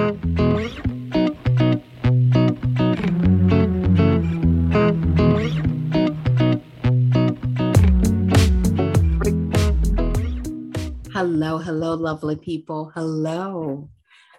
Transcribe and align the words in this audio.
Hello, 0.00 0.16
hello, 11.58 11.94
lovely 11.96 12.36
people. 12.36 12.90
Hello, 12.94 13.90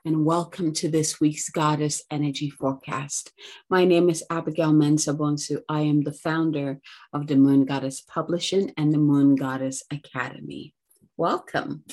and 0.03 0.25
welcome 0.25 0.73
to 0.73 0.89
this 0.89 1.21
week's 1.21 1.49
Goddess 1.49 2.01
Energy 2.09 2.49
Forecast. 2.49 3.31
My 3.69 3.85
name 3.85 4.09
is 4.09 4.23
Abigail 4.31 4.73
Mensah-Bonsu. 4.73 5.61
I 5.69 5.81
am 5.81 6.01
the 6.01 6.11
founder 6.11 6.81
of 7.13 7.27
the 7.27 7.35
Moon 7.35 7.65
Goddess 7.65 8.01
Publishing 8.01 8.73
and 8.77 8.91
the 8.91 8.97
Moon 8.97 9.35
Goddess 9.35 9.83
Academy. 9.91 10.73
Welcome. 11.17 11.83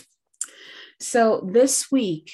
So, 1.00 1.46
this 1.52 1.92
week, 1.92 2.32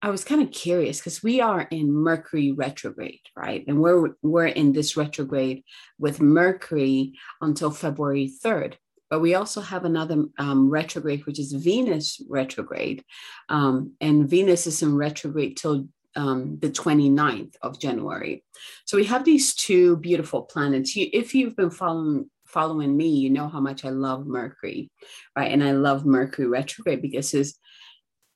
I 0.00 0.10
was 0.10 0.24
kind 0.24 0.40
of 0.40 0.52
curious 0.52 0.98
because 0.98 1.22
we 1.22 1.40
are 1.40 1.62
in 1.62 1.92
Mercury 1.92 2.52
retrograde, 2.52 3.20
right? 3.36 3.64
And 3.66 3.80
we're 3.80 4.10
we're 4.22 4.46
in 4.46 4.72
this 4.72 4.96
retrograde 4.96 5.64
with 5.98 6.20
Mercury 6.20 7.14
until 7.40 7.70
February 7.70 8.32
3rd. 8.44 8.74
But 9.10 9.20
we 9.20 9.34
also 9.34 9.60
have 9.60 9.84
another 9.84 10.26
um, 10.38 10.68
retrograde, 10.70 11.26
which 11.26 11.40
is 11.40 11.52
Venus 11.52 12.20
retrograde. 12.28 13.02
Um, 13.48 13.94
and 14.00 14.28
Venus 14.28 14.66
is 14.66 14.82
in 14.82 14.94
retrograde 14.96 15.56
till 15.56 15.88
um, 16.14 16.58
the 16.60 16.70
29th 16.70 17.54
of 17.62 17.80
January. 17.80 18.44
So 18.84 18.96
we 18.96 19.04
have 19.04 19.24
these 19.24 19.54
two 19.54 19.96
beautiful 19.96 20.42
planets. 20.42 20.94
You, 20.94 21.08
if 21.12 21.34
you've 21.34 21.56
been 21.56 21.70
following 21.70 22.30
following 22.46 22.96
me, 22.96 23.08
you 23.08 23.30
know 23.30 23.48
how 23.48 23.60
much 23.60 23.84
I 23.84 23.90
love 23.90 24.26
Mercury, 24.26 24.90
right? 25.36 25.52
And 25.52 25.62
I 25.62 25.72
love 25.72 26.06
Mercury 26.06 26.46
retrograde 26.46 27.02
because 27.02 27.34
it's 27.34 27.58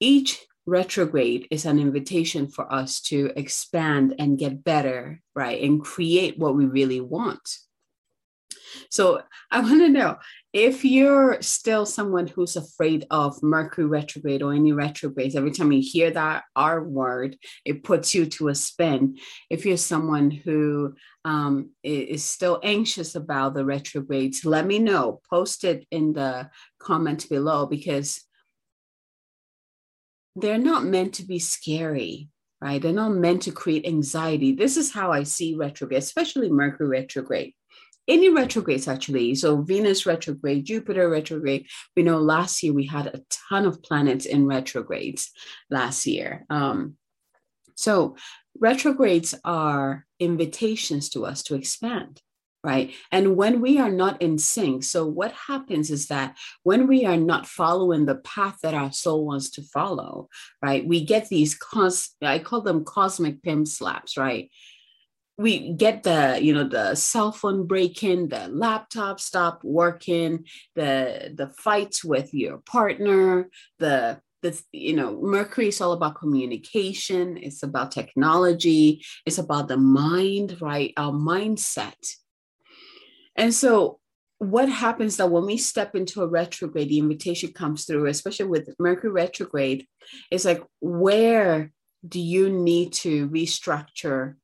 each 0.01 0.39
retrograde 0.67 1.49
is 1.51 1.65
an 1.65 1.79
invitation 1.79 2.49
for 2.49 2.73
us 2.73 3.01
to 3.01 3.33
expand 3.37 4.15
and 4.19 4.39
get 4.39 4.65
better, 4.65 5.21
right? 5.35 5.63
And 5.63 5.83
create 5.83 6.39
what 6.39 6.55
we 6.55 6.67
really 6.67 7.01
want. 7.01 7.59
So 8.91 9.23
I 9.51 9.61
want 9.63 9.81
to 9.81 9.89
know 9.89 10.19
if 10.53 10.85
you're 10.85 11.41
still 11.41 11.87
someone 11.87 12.27
who's 12.27 12.57
afraid 12.57 13.07
of 13.11 13.43
Mercury 13.43 13.87
retrograde 13.87 14.43
or 14.43 14.53
any 14.53 14.73
retrogrades, 14.73 15.35
every 15.35 15.51
time 15.51 15.73
you 15.73 15.83
hear 15.83 16.11
that 16.11 16.45
R 16.55 16.83
word, 16.85 17.37
it 17.65 17.83
puts 17.83 18.15
you 18.15 18.27
to 18.27 18.49
a 18.49 18.55
spin. 18.55 19.17
If 19.49 19.65
you're 19.65 19.79
someone 19.79 20.31
who 20.31 20.95
um, 21.25 21.71
is 21.83 22.23
still 22.23 22.61
anxious 22.63 23.15
about 23.15 23.55
the 23.55 23.65
retrogrades, 23.65 24.45
let 24.45 24.67
me 24.67 24.79
know. 24.79 25.23
Post 25.31 25.65
it 25.65 25.87
in 25.91 26.13
the 26.13 26.51
comment 26.79 27.29
below 27.31 27.65
because 27.65 28.23
they're 30.37 30.59
not 30.59 30.85
meant 30.85 31.15
to 31.15 31.25
be 31.25 31.39
scary 31.39 32.29
right? 32.61 32.81
They're 32.81 32.93
not 32.93 33.11
meant 33.11 33.43
to 33.43 33.51
create 33.51 33.85
anxiety. 33.85 34.53
This 34.53 34.77
is 34.77 34.93
how 34.93 35.11
I 35.11 35.25
see 35.25 35.57
retrograde, 35.57 35.99
especially 36.01 36.49
Mercury 36.49 36.87
retrograde 36.87 37.55
any 38.09 38.29
retrogrades 38.29 38.89
actually. 38.89 39.35
So 39.35 39.63
Venus 39.63 40.07
retrograde, 40.07 40.65
Jupiter 40.65 41.09
retrograde. 41.09 41.67
We 41.97 42.03
know 42.03 42.19
last 42.19 42.63
year 42.63 42.73
we 42.73 42.87
had 42.87 43.07
a 43.07 43.23
ton 43.49 43.65
of 43.65 43.83
planets 43.83 44.27
in 44.27 44.47
retrogrades 44.47 45.31
last 45.71 46.07
year. 46.07 46.45
Um, 46.51 46.97
so 47.77 48.17
retrogrades 48.59 49.35
are 49.45 50.05
invitations 50.19 51.11
to 51.11 51.25
us 51.25 51.43
to 51.45 51.55
expand. 51.55 52.21
Right. 52.65 52.95
And 53.11 53.37
when 53.37 53.61
we 53.61 53.81
are 53.81 53.91
not 53.91 54.23
in 54.23 54.39
sync, 54.39 54.85
so 54.85 55.05
what 55.05 55.33
happens 55.33 55.91
is 55.91 56.07
that 56.07 56.39
when 56.63 56.87
we 56.87 57.05
are 57.05 57.17
not 57.17 57.49
following 57.49 58.07
the 58.07 58.15
path 58.15 58.59
that 58.63 58.73
our 58.73 58.93
soul 58.93 59.27
wants 59.27 59.51
to 59.53 59.63
follow, 59.63 60.29
right, 60.63 60.87
we 60.87 61.05
get 61.05 61.29
these 61.29 61.57
cos 61.57 62.11
I 62.23 62.39
call 62.39 62.61
them 62.61 62.85
cosmic 62.85 63.43
pim 63.43 63.67
slaps, 63.67 64.17
right? 64.17 64.49
we 65.39 65.73
get 65.73 66.03
the 66.03 66.39
you 66.41 66.53
know 66.55 66.65
the 66.65 66.95
cell 66.95 67.33
phone 67.33 67.67
breaking 67.67 68.29
the 68.29 68.49
laptop 68.49 69.19
stop 69.19 69.61
working 69.65 70.45
the 70.75 71.33
the 71.35 71.49
fights 71.49 72.05
with 72.05 72.33
your 72.35 72.59
partner 72.59 73.49
the 73.79 74.21
the 74.43 74.61
you 74.73 74.95
know 74.95 75.21
mercury 75.23 75.69
is 75.69 75.81
all 75.81 75.93
about 75.93 76.17
communication 76.17 77.37
it's 77.39 77.63
about 77.63 77.91
technology 77.91 79.03
it's 79.25 79.39
about 79.39 79.69
the 79.69 79.77
mind 79.77 80.57
right 80.61 80.93
our 80.97 81.13
mindset 81.13 82.15
and 83.37 83.55
so 83.55 83.99
what 84.39 84.69
happens 84.69 85.17
that 85.17 85.31
when 85.31 85.47
we 85.47 85.57
step 85.57 85.95
into 85.95 86.23
a 86.23 86.27
retrograde 86.27 86.89
the 86.89 86.99
invitation 86.99 87.53
comes 87.53 87.85
through 87.85 88.07
especially 88.07 88.47
with 88.47 88.75
mercury 88.79 89.13
retrograde 89.13 89.87
it's 90.31 90.45
like 90.45 90.63
where 90.81 91.73
do 92.07 92.21
you 92.21 92.51
need 92.51 92.93
to 92.93 93.29
restructure 93.29 94.35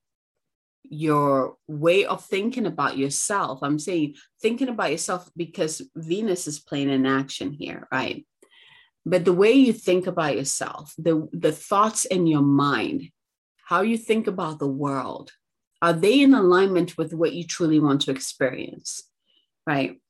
your 0.91 1.57
way 1.67 2.07
of 2.07 2.25
thinking 2.25 2.67
about 2.67 2.97
yourself. 2.97 3.61
I'm 3.63 3.79
saying 3.79 4.15
thinking 4.41 4.69
about 4.69 4.91
yourself 4.91 5.31
because 5.37 5.83
Venus 5.95 6.47
is 6.47 6.59
playing 6.59 6.91
an 6.91 7.07
action 7.07 7.53
here, 7.53 7.87
right? 7.93 8.27
But 9.05 9.25
the 9.25 9.33
way 9.33 9.53
you 9.53 9.73
think 9.73 10.07
about 10.07 10.37
yourself, 10.37 10.95
the, 10.99 11.29
the 11.33 11.53
thoughts 11.53 12.05
in 12.05 12.27
your 12.27 12.43
mind, 12.43 13.11
how 13.65 13.83
you 13.83 13.97
think 13.97 14.27
about 14.27 14.59
the 14.59 14.67
world, 14.67 15.31
are 15.81 15.93
they 15.93 16.21
in 16.21 16.35
alignment 16.35 16.99
with 16.99 17.13
what 17.13 17.33
you 17.33 17.45
truly 17.45 17.81
want 17.81 18.03
to 18.03 18.11
experience? 18.11 19.03
Right. 19.67 20.01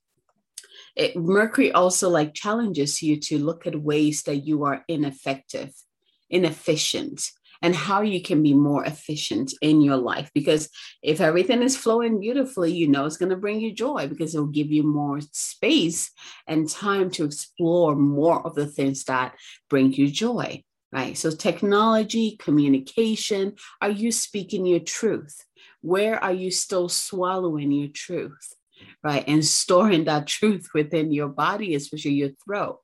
It, 0.96 1.16
Mercury 1.16 1.72
also 1.72 2.08
like 2.08 2.34
challenges 2.34 3.02
you 3.02 3.20
to 3.20 3.38
look 3.38 3.66
at 3.66 3.80
ways 3.80 4.22
that 4.24 4.36
you 4.36 4.64
are 4.64 4.84
ineffective, 4.88 5.70
inefficient, 6.30 7.30
and 7.62 7.74
how 7.74 8.02
you 8.02 8.22
can 8.22 8.42
be 8.42 8.54
more 8.54 8.84
efficient 8.84 9.52
in 9.60 9.80
your 9.80 9.96
life. 9.96 10.30
Because 10.34 10.68
if 11.02 11.20
everything 11.20 11.62
is 11.62 11.76
flowing 11.76 12.20
beautifully, 12.20 12.72
you 12.72 12.88
know 12.88 13.04
it's 13.04 13.16
going 13.16 13.30
to 13.30 13.36
bring 13.36 13.60
you 13.60 13.72
joy 13.72 14.06
because 14.08 14.34
it 14.34 14.38
will 14.38 14.46
give 14.46 14.70
you 14.70 14.82
more 14.82 15.20
space 15.32 16.10
and 16.46 16.68
time 16.68 17.10
to 17.12 17.24
explore 17.24 17.96
more 17.96 18.44
of 18.46 18.54
the 18.54 18.66
things 18.66 19.04
that 19.04 19.34
bring 19.68 19.92
you 19.92 20.08
joy. 20.08 20.62
Right. 20.90 21.18
So, 21.18 21.30
technology, 21.30 22.36
communication, 22.38 23.56
are 23.82 23.90
you 23.90 24.10
speaking 24.10 24.64
your 24.64 24.80
truth? 24.80 25.44
Where 25.82 26.22
are 26.22 26.32
you 26.32 26.50
still 26.50 26.88
swallowing 26.88 27.72
your 27.72 27.88
truth? 27.88 28.54
Right. 29.04 29.24
And 29.28 29.44
storing 29.44 30.04
that 30.04 30.26
truth 30.38 30.68
within 30.72 31.12
your 31.12 31.28
body, 31.28 31.74
especially 31.74 32.12
your 32.12 32.30
throat. 32.44 32.80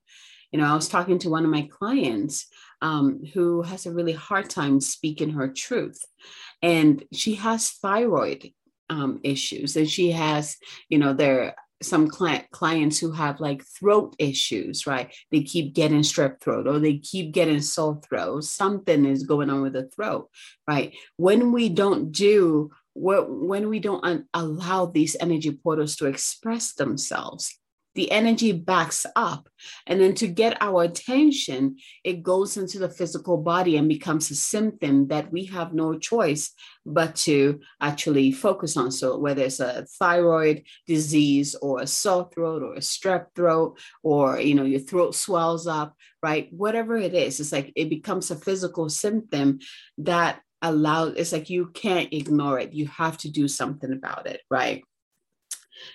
You 0.52 0.60
know, 0.60 0.66
I 0.66 0.74
was 0.74 0.88
talking 0.88 1.18
to 1.20 1.30
one 1.30 1.44
of 1.44 1.50
my 1.50 1.62
clients 1.62 2.46
um, 2.82 3.24
who 3.32 3.62
has 3.62 3.86
a 3.86 3.92
really 3.92 4.12
hard 4.12 4.50
time 4.50 4.80
speaking 4.80 5.30
her 5.30 5.48
truth. 5.48 6.00
And 6.62 7.02
she 7.12 7.36
has 7.36 7.70
thyroid 7.70 8.52
um, 8.90 9.20
issues, 9.24 9.76
and 9.76 9.90
she 9.90 10.12
has, 10.12 10.56
you 10.88 10.98
know, 10.98 11.14
there 11.14 11.54
some 11.82 12.08
client, 12.08 12.44
clients 12.50 12.98
who 12.98 13.12
have 13.12 13.40
like 13.40 13.62
throat 13.64 14.14
issues, 14.18 14.86
right? 14.86 15.14
They 15.30 15.42
keep 15.42 15.74
getting 15.74 16.00
strep 16.00 16.40
throat 16.40 16.66
or 16.66 16.78
they 16.78 16.98
keep 16.98 17.32
getting 17.32 17.60
sore 17.60 18.00
throat. 18.08 18.44
Something 18.44 19.04
is 19.04 19.24
going 19.24 19.50
on 19.50 19.62
with 19.62 19.74
the 19.74 19.88
throat, 19.88 20.30
right? 20.68 20.94
When 21.16 21.52
we 21.52 21.68
don't 21.68 22.12
do 22.12 22.70
what, 22.94 23.30
when 23.30 23.68
we 23.68 23.80
don't 23.80 24.26
allow 24.32 24.86
these 24.86 25.16
energy 25.20 25.52
portals 25.52 25.96
to 25.96 26.06
express 26.06 26.74
themselves, 26.74 27.58
the 27.94 28.10
energy 28.10 28.52
backs 28.52 29.06
up. 29.16 29.48
And 29.86 30.00
then 30.00 30.14
to 30.14 30.26
get 30.26 30.60
our 30.60 30.82
attention, 30.82 31.76
it 32.02 32.22
goes 32.22 32.56
into 32.56 32.78
the 32.78 32.88
physical 32.88 33.38
body 33.38 33.76
and 33.76 33.88
becomes 33.88 34.30
a 34.30 34.34
symptom 34.34 35.08
that 35.08 35.32
we 35.32 35.46
have 35.46 35.72
no 35.72 35.98
choice 35.98 36.52
but 36.86 37.14
to 37.16 37.60
actually 37.80 38.32
focus 38.32 38.76
on. 38.76 38.90
So, 38.90 39.18
whether 39.18 39.42
it's 39.42 39.60
a 39.60 39.86
thyroid 39.98 40.64
disease 40.86 41.54
or 41.54 41.80
a 41.80 41.86
sore 41.86 42.28
throat 42.34 42.62
or 42.62 42.74
a 42.74 42.80
strep 42.80 43.26
throat, 43.34 43.78
or 44.02 44.40
you 44.40 44.54
know, 44.54 44.64
your 44.64 44.80
throat 44.80 45.14
swells 45.14 45.66
up, 45.66 45.96
right? 46.22 46.48
Whatever 46.52 46.96
it 46.96 47.14
is, 47.14 47.40
it's 47.40 47.52
like 47.52 47.72
it 47.76 47.88
becomes 47.88 48.30
a 48.30 48.36
physical 48.36 48.88
symptom 48.88 49.60
that 49.98 50.40
allows 50.62 51.14
it's 51.16 51.32
like 51.32 51.50
you 51.50 51.66
can't 51.74 52.12
ignore 52.12 52.58
it. 52.58 52.72
You 52.72 52.86
have 52.88 53.18
to 53.18 53.30
do 53.30 53.48
something 53.48 53.92
about 53.92 54.26
it, 54.26 54.40
right? 54.50 54.82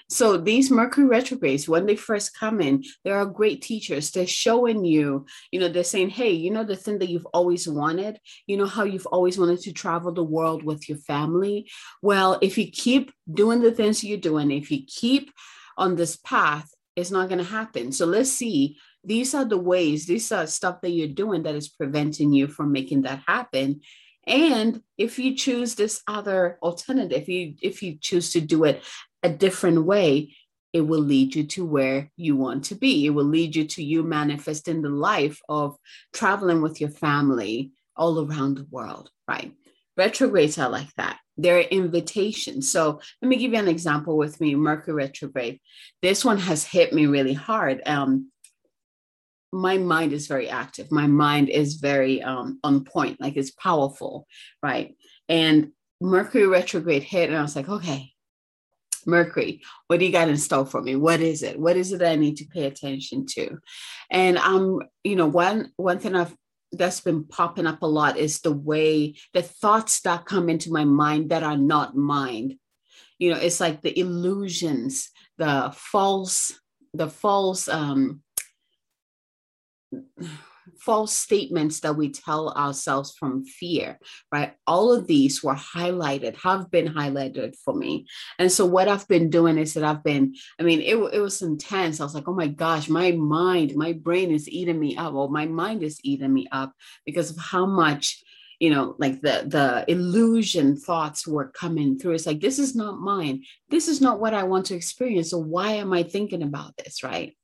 So 0.09 0.37
these 0.37 0.71
Mercury 0.71 1.07
retrogrades, 1.07 1.67
when 1.69 1.85
they 1.85 1.95
first 1.95 2.37
come 2.37 2.61
in, 2.61 2.83
they 3.03 3.11
are 3.11 3.25
great 3.25 3.61
teachers. 3.61 4.11
They're 4.11 4.27
showing 4.27 4.85
you, 4.85 5.25
you 5.51 5.59
know, 5.59 5.69
they're 5.69 5.83
saying, 5.83 6.09
hey, 6.09 6.31
you 6.31 6.51
know, 6.51 6.63
the 6.63 6.75
thing 6.75 6.99
that 6.99 7.09
you've 7.09 7.27
always 7.27 7.67
wanted, 7.67 8.19
you 8.47 8.57
know, 8.57 8.65
how 8.65 8.83
you've 8.83 9.07
always 9.07 9.37
wanted 9.37 9.59
to 9.61 9.73
travel 9.73 10.11
the 10.11 10.23
world 10.23 10.63
with 10.63 10.87
your 10.89 10.97
family. 10.99 11.69
Well, 12.01 12.39
if 12.41 12.57
you 12.57 12.69
keep 12.71 13.11
doing 13.31 13.61
the 13.61 13.71
things 13.71 14.03
you're 14.03 14.17
doing, 14.17 14.51
if 14.51 14.71
you 14.71 14.83
keep 14.85 15.31
on 15.77 15.95
this 15.95 16.17
path, 16.17 16.69
it's 16.95 17.11
not 17.11 17.29
going 17.29 17.39
to 17.39 17.45
happen. 17.45 17.91
So 17.91 18.05
let's 18.05 18.31
see. 18.31 18.77
These 19.03 19.33
are 19.33 19.45
the 19.45 19.57
ways, 19.57 20.05
these 20.05 20.31
are 20.31 20.45
stuff 20.45 20.81
that 20.81 20.89
you're 20.89 21.07
doing 21.07 21.43
that 21.43 21.55
is 21.55 21.69
preventing 21.69 22.33
you 22.33 22.47
from 22.47 22.73
making 22.73 23.03
that 23.03 23.21
happen. 23.25 23.81
And 24.27 24.81
if 24.97 25.17
you 25.17 25.35
choose 25.35 25.75
this 25.75 26.03
other 26.07 26.59
alternative, 26.61 27.17
if 27.17 27.29
you 27.29 27.55
if 27.61 27.81
you 27.81 27.97
choose 27.99 28.31
to 28.33 28.41
do 28.41 28.65
it 28.65 28.83
a 29.24 29.30
different 29.30 29.86
way, 29.86 30.36
it 30.71 30.81
will 30.81 31.01
lead 31.01 31.36
you 31.36 31.44
to 31.44 31.66
where 31.66 32.12
you 32.16 32.36
want 32.36 32.66
to 32.66 32.75
be. 32.75 33.06
It 33.06 33.10
will 33.10 33.25
lead 33.25 33.56
you 33.56 33.66
to 33.66 33.83
you 33.83 34.04
manifesting 34.04 34.81
the 34.81 34.89
life 34.89 35.42
of 35.50 35.75
traveling 36.13 36.62
with 36.62 36.80
your 36.80 36.92
family, 36.92 37.71
all 37.95 38.25
around 38.25 38.57
the 38.57 38.68
world, 38.69 39.10
right? 39.27 39.51
Retrogrades 39.98 40.57
are 40.57 40.69
like 40.69 40.94
that. 40.95 41.19
They're 41.38 41.62
invitations. 41.62 42.71
So 42.71 43.01
let 43.21 43.27
me 43.27 43.38
give 43.38 43.54
you 43.54 43.60
an 43.60 43.68
example 43.68 44.18
with 44.18 44.39
me, 44.39 44.56
Mercury 44.56 44.94
retrograde. 44.94 45.60
This 46.01 46.24
one 46.24 46.38
has 46.38 46.63
hit 46.63 46.94
me 46.94 47.07
really 47.07 47.33
hard. 47.33 47.81
Um, 47.86 48.31
my 49.51 49.77
mind 49.77 50.13
is 50.13 50.27
very 50.27 50.48
active. 50.48 50.92
My 50.92 51.07
mind 51.07 51.50
is 51.50 51.75
very 51.75 52.21
um, 52.21 52.60
on 52.63 52.83
point, 52.83 53.19
like 53.19 53.36
it's 53.36 53.51
powerful, 53.51 54.27
right? 54.62 54.95
And 55.27 55.71
Mercury 56.01 56.48
retrograde 56.48 57.04
hit, 57.04 57.30
and 57.30 57.38
I 57.38 57.42
was 57.42 57.56
like, 57.56 57.68
okay, 57.68 58.12
Mercury, 59.05 59.61
what 59.87 59.99
do 59.99 60.05
you 60.05 60.11
got 60.11 60.29
in 60.29 60.37
store 60.37 60.65
for 60.65 60.81
me? 60.81 60.95
What 60.95 61.19
is 61.21 61.43
it? 61.43 61.59
What 61.59 61.77
is 61.77 61.91
it 61.91 61.99
that 61.99 62.11
I 62.11 62.15
need 62.15 62.37
to 62.37 62.45
pay 62.45 62.65
attention 62.65 63.25
to? 63.31 63.57
And 64.09 64.37
um, 64.37 64.81
you 65.03 65.15
know, 65.15 65.27
one 65.27 65.71
one 65.77 65.99
thing 65.99 66.15
I've 66.15 66.35
that's 66.71 67.01
been 67.01 67.23
popping 67.23 67.65
up 67.65 67.81
a 67.81 67.87
lot 67.87 68.17
is 68.17 68.41
the 68.41 68.51
way 68.51 69.15
the 69.33 69.41
thoughts 69.41 70.01
that 70.01 70.25
come 70.25 70.49
into 70.49 70.71
my 70.71 70.85
mind 70.85 71.31
that 71.31 71.43
are 71.43 71.57
not 71.57 71.95
mine. 71.95 72.59
You 73.17 73.31
know, 73.31 73.39
it's 73.39 73.59
like 73.59 73.81
the 73.81 73.97
illusions, 73.97 75.09
the 75.37 75.73
false, 75.75 76.53
the 76.93 77.09
false 77.09 77.67
um 77.67 78.21
false 80.80 81.13
statements 81.13 81.80
that 81.81 81.95
we 81.95 82.10
tell 82.10 82.50
ourselves 82.50 83.16
from 83.18 83.45
fear, 83.45 84.00
right? 84.31 84.54
All 84.68 84.94
of 84.94 85.07
these 85.07 85.44
were 85.44 85.56
highlighted, 85.56 86.36
have 86.38 86.69
been 86.71 86.88
highlighted 86.88 87.56
for 87.63 87.74
me. 87.74 88.06
And 88.38 88.51
so, 88.51 88.66
what 88.66 88.88
I've 88.88 89.07
been 89.07 89.30
doing 89.30 89.57
is 89.57 89.74
that 89.74 89.83
I've 89.83 90.04
been, 90.04 90.36
I 90.60 90.63
mean, 90.63 90.81
it, 90.81 90.95
it 91.13 91.19
was 91.19 91.42
intense. 91.42 92.00
I 92.00 92.04
was 92.04 92.16
like, 92.16 92.27
oh 92.27 92.33
my 92.33 92.48
gosh, 92.48 92.89
my 92.89 93.12
mind, 93.12 93.75
my 93.75 93.94
brain 93.94 94.31
is 94.31 94.50
eating 94.50 94.80
me 94.80 94.95
up, 94.98 95.13
or 95.13 95.30
my 95.30 95.45
mind 95.45 95.83
is 95.83 96.00
eating 96.04 96.33
me 96.33 96.48
up 96.51 96.74
because 97.06 97.31
of 97.31 97.38
how 97.38 97.66
much 97.66 98.24
you 98.60 98.69
know 98.69 98.95
like 99.00 99.21
the 99.21 99.45
the 99.48 99.86
illusion 99.88 100.75
thoughts 100.75 101.25
were 101.25 101.48
coming 101.48 101.98
through 101.98 102.13
it's 102.13 102.25
like 102.25 102.42
this 102.42 102.60
is 102.60 102.75
not 102.75 103.00
mine 103.00 103.42
this 103.69 103.88
is 103.88 104.01
not 104.01 104.19
what 104.19 104.33
i 104.33 104.44
want 104.44 104.66
to 104.66 104.75
experience 104.75 105.30
so 105.30 105.38
why 105.38 105.71
am 105.71 105.94
i 105.94 106.04
thinking 106.04 106.44
about 106.44 106.75
this 106.77 107.01
right 107.01 107.38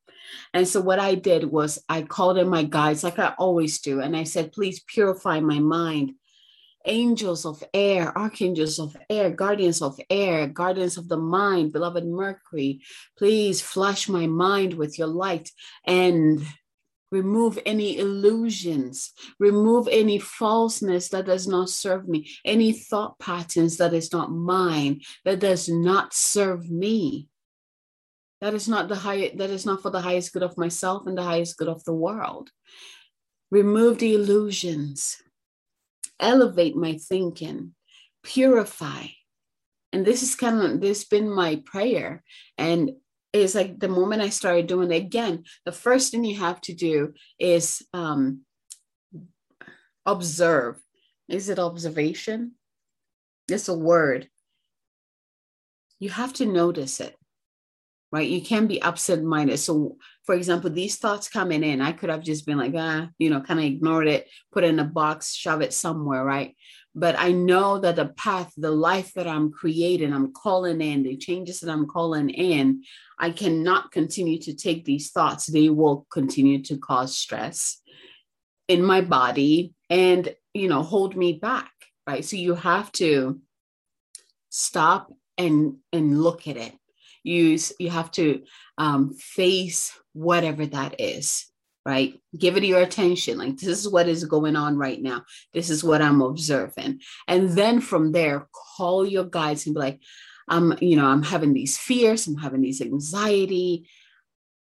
and 0.54 0.68
so 0.68 0.82
what 0.82 1.00
I 1.00 1.16
did 1.16 1.46
was 1.46 1.84
I 1.90 2.02
called 2.04 2.38
in 2.38 2.50
my 2.50 2.64
guides, 2.64 3.04
like 3.04 3.20
I 3.20 3.34
always 3.38 3.80
do, 3.80 4.02
and 4.02 4.16
I 4.16 4.24
said, 4.24 4.52
please 4.52 4.80
purify 4.82 5.40
my 5.40 5.60
mind. 5.60 6.14
Angels 6.88 7.46
of 7.46 7.64
air, 7.74 8.16
archangels 8.16 8.78
of 8.80 8.96
air, 9.10 9.32
guardians 9.32 9.82
of 9.82 10.00
air, 10.10 10.48
guardians 10.48 10.98
of 10.98 11.08
the 11.08 11.18
mind, 11.18 11.74
beloved 11.74 12.06
Mercury, 12.06 12.82
please 13.18 13.60
flush 13.60 14.08
my 14.08 14.28
mind 14.28 14.76
with 14.76 15.00
your 15.00 15.08
light 15.08 15.50
and 15.86 16.46
remove 17.12 17.58
any 17.66 17.98
illusions, 17.98 19.14
remove 19.40 19.88
any 19.88 20.20
falseness 20.20 21.10
that 21.10 21.26
does 21.26 21.48
not 21.48 21.70
serve 21.70 22.08
me, 22.08 22.30
any 22.44 22.72
thought 22.72 23.18
patterns 23.20 23.78
that 23.78 23.94
is 23.94 24.12
not 24.12 24.32
mine, 24.32 25.02
that 25.24 25.40
does 25.40 25.70
not 25.70 26.14
serve 26.14 26.70
me. 26.70 27.28
That 28.42 28.54
is 28.54 28.68
not 28.68 28.90
the 28.90 28.96
high, 28.96 29.32
that 29.36 29.50
is 29.50 29.66
not 29.66 29.82
for 29.82 29.90
the 29.90 30.02
highest 30.02 30.34
good 30.34 30.44
of 30.44 30.58
myself 30.58 31.08
and 31.08 31.18
the 31.18 31.24
highest 31.24 31.58
good 31.58 31.70
of 31.70 31.84
the 31.86 31.94
world. 31.94 32.50
Remove 33.52 34.00
the 34.00 34.14
illusions, 34.14 35.18
elevate 36.20 36.76
my 36.76 36.98
thinking, 36.98 37.74
purify. 38.24 39.08
And 39.94 40.06
this 40.06 40.24
is 40.24 40.36
kind 40.36 40.62
of 40.62 40.82
this 40.82 41.06
been 41.06 41.30
my 41.30 41.62
prayer. 41.66 42.24
And 42.58 42.92
it's 43.32 43.56
like 43.56 43.80
the 43.80 43.88
moment 43.88 44.22
I 44.22 44.30
started 44.30 44.68
doing 44.68 44.92
it 44.92 44.96
again, 44.96 45.44
the 45.66 45.72
first 45.72 46.12
thing 46.12 46.24
you 46.24 46.40
have 46.40 46.60
to 46.62 46.74
do 46.74 47.14
is 47.40 47.82
um, 47.94 48.42
observe. 50.06 50.82
Is 51.30 51.50
it 51.50 51.60
observation? 51.60 52.54
It's 53.48 53.70
a 53.70 53.74
word. 53.78 54.30
You 56.00 56.10
have 56.10 56.34
to 56.34 56.46
notice 56.46 57.00
it 57.00 57.16
right? 58.12 58.30
You 58.30 58.42
can 58.42 58.68
be 58.68 58.82
absent 58.82 59.24
minded. 59.24 59.58
So, 59.58 59.98
for 60.26 60.36
example, 60.36 60.70
these 60.70 60.98
thoughts 60.98 61.30
coming 61.30 61.64
in, 61.64 61.82
I 61.82 61.92
could 61.92 62.10
have 62.10 62.24
just 62.24 62.46
been 62.46 62.58
like, 62.58 62.74
ah, 62.76 63.10
you 63.18 63.30
know, 63.30 63.42
kind 63.42 63.60
of 63.60 63.66
ignored 63.66 64.08
it, 64.08 64.28
put 64.52 64.64
it 64.64 64.68
in 64.68 64.80
a 64.80 64.86
box, 64.86 65.34
shove 65.34 65.62
it 65.62 65.74
somewhere, 65.74 66.24
right? 66.24 66.56
But 66.94 67.16
I 67.20 67.34
know 67.34 67.80
that 67.80 67.98
the 67.98 68.08
path, 68.08 68.54
the 68.56 68.72
life 68.72 69.14
that 69.16 69.28
I'm 69.28 69.52
creating, 69.52 70.14
I'm 70.14 70.32
calling 70.32 70.80
in, 70.82 71.04
the 71.04 71.18
changes 71.18 71.60
that 71.60 71.72
I'm 71.72 71.88
calling 71.88 72.30
in, 72.30 72.84
I 73.20 73.32
cannot 73.32 73.92
continue 73.92 74.40
to 74.40 74.56
take 74.56 74.86
these 74.86 75.12
thoughts. 75.12 75.46
They 75.46 75.70
will 75.70 76.08
continue 76.10 76.62
to 76.64 76.78
cause 76.78 77.18
stress 77.18 77.82
in 78.68 78.82
my 78.82 79.02
body 79.02 79.74
and, 79.90 80.34
you 80.54 80.70
know, 80.70 80.84
hold 80.84 81.18
me 81.18 81.34
back, 81.34 81.72
right? 82.08 82.24
So 82.24 82.38
you 82.38 82.56
have 82.56 82.92
to 82.94 83.42
stop 84.50 85.12
and 85.38 85.76
and 85.92 86.22
look 86.22 86.48
at 86.48 86.56
it 86.56 86.74
you 87.26 87.58
you 87.80 87.90
have 87.90 88.12
to 88.12 88.44
um, 88.78 89.14
face 89.14 89.98
whatever 90.14 90.66
that 90.66 91.00
is 91.00 91.52
right? 91.86 92.20
Give 92.36 92.58
it 92.58 92.64
your 92.64 92.82
attention. 92.82 93.38
Like 93.38 93.58
this 93.58 93.80
is 93.80 93.88
what 93.88 94.08
is 94.08 94.26
going 94.26 94.56
on 94.56 94.76
right 94.76 95.00
now. 95.02 95.24
This 95.54 95.70
is 95.70 95.84
what 95.84 96.02
i'm 96.02 96.22
observing. 96.22 97.02
And 97.28 97.52
then 97.52 97.80
from 97.80 98.12
there 98.12 98.48
call 98.76 99.06
your 99.06 99.26
guides 99.26 99.66
and 99.66 99.76
be 99.76 99.80
like 99.80 100.02
i'm 100.48 100.76
you 100.82 100.96
know 100.96 101.08
i'm 101.08 101.24
having 101.24 101.54
these 101.54 101.78
fears. 101.78 102.28
I'm 102.28 102.38
having 102.38 102.62
these 102.62 102.82
anxiety. 102.82 103.88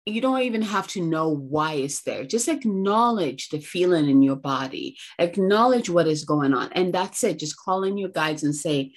You 0.05 0.21
don't 0.21 0.41
even 0.41 0.61
have 0.61 0.87
to 0.89 1.01
know 1.01 1.29
why 1.29 1.73
it's 1.73 2.03
there. 2.03 2.25
Just 2.25 2.47
acknowledge 2.47 3.49
the 3.49 3.59
feeling 3.59 4.07
in 4.07 4.21
your 4.21 4.35
body, 4.35 4.97
acknowledge 5.17 5.89
what 5.89 6.07
is 6.07 6.25
going 6.25 6.53
on. 6.53 6.71
And 6.73 6.93
that's 6.93 7.23
it. 7.23 7.39
Just 7.39 7.57
call 7.57 7.83
in 7.83 7.97
your 7.97 8.09
guides 8.09 8.43
and 8.43 8.55
say, 8.55 8.91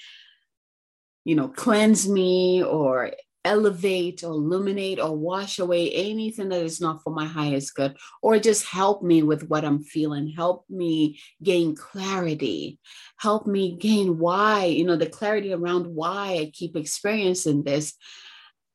you 1.25 1.35
know, 1.35 1.49
cleanse 1.49 2.07
me 2.07 2.63
or 2.63 3.13
elevate 3.45 4.23
or 4.23 4.33
illuminate 4.33 5.01
or 5.01 5.17
wash 5.17 5.59
away 5.59 5.91
anything 5.93 6.49
that 6.51 6.63
is 6.63 6.81
not 6.81 7.03
for 7.03 7.13
my 7.13 7.25
highest 7.27 7.75
good, 7.75 7.97
or 8.23 8.39
just 8.39 8.67
help 8.67 9.03
me 9.03 9.23
with 9.23 9.49
what 9.49 9.65
I'm 9.65 9.83
feeling, 9.83 10.29
help 10.29 10.65
me 10.69 11.21
gain 11.43 11.75
clarity, 11.75 12.79
help 13.19 13.47
me 13.47 13.77
gain 13.77 14.19
why, 14.19 14.67
you 14.67 14.85
know, 14.85 14.97
the 14.97 15.09
clarity 15.09 15.53
around 15.53 15.87
why 15.87 16.39
I 16.41 16.51
keep 16.53 16.77
experiencing 16.77 17.65
this 17.65 17.95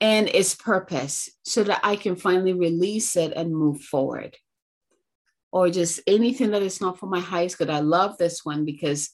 and 0.01 0.27
its 0.27 0.56
purpose 0.56 1.30
so 1.44 1.63
that 1.63 1.80
I 1.81 1.95
can 1.95 2.15
finally 2.15 2.54
release 2.54 3.15
it 3.15 3.31
and 3.33 3.56
move 3.56 3.81
forward. 3.81 4.36
Or 5.51 5.69
just 5.69 6.01
anything 6.07 6.51
that 6.51 6.63
is 6.63 6.81
not 6.81 7.00
for 7.00 7.06
my 7.06 7.19
highest 7.19 7.57
good. 7.57 7.69
I 7.69 7.80
love 7.80 8.18
this 8.18 8.43
one 8.43 8.65
because, 8.65 9.12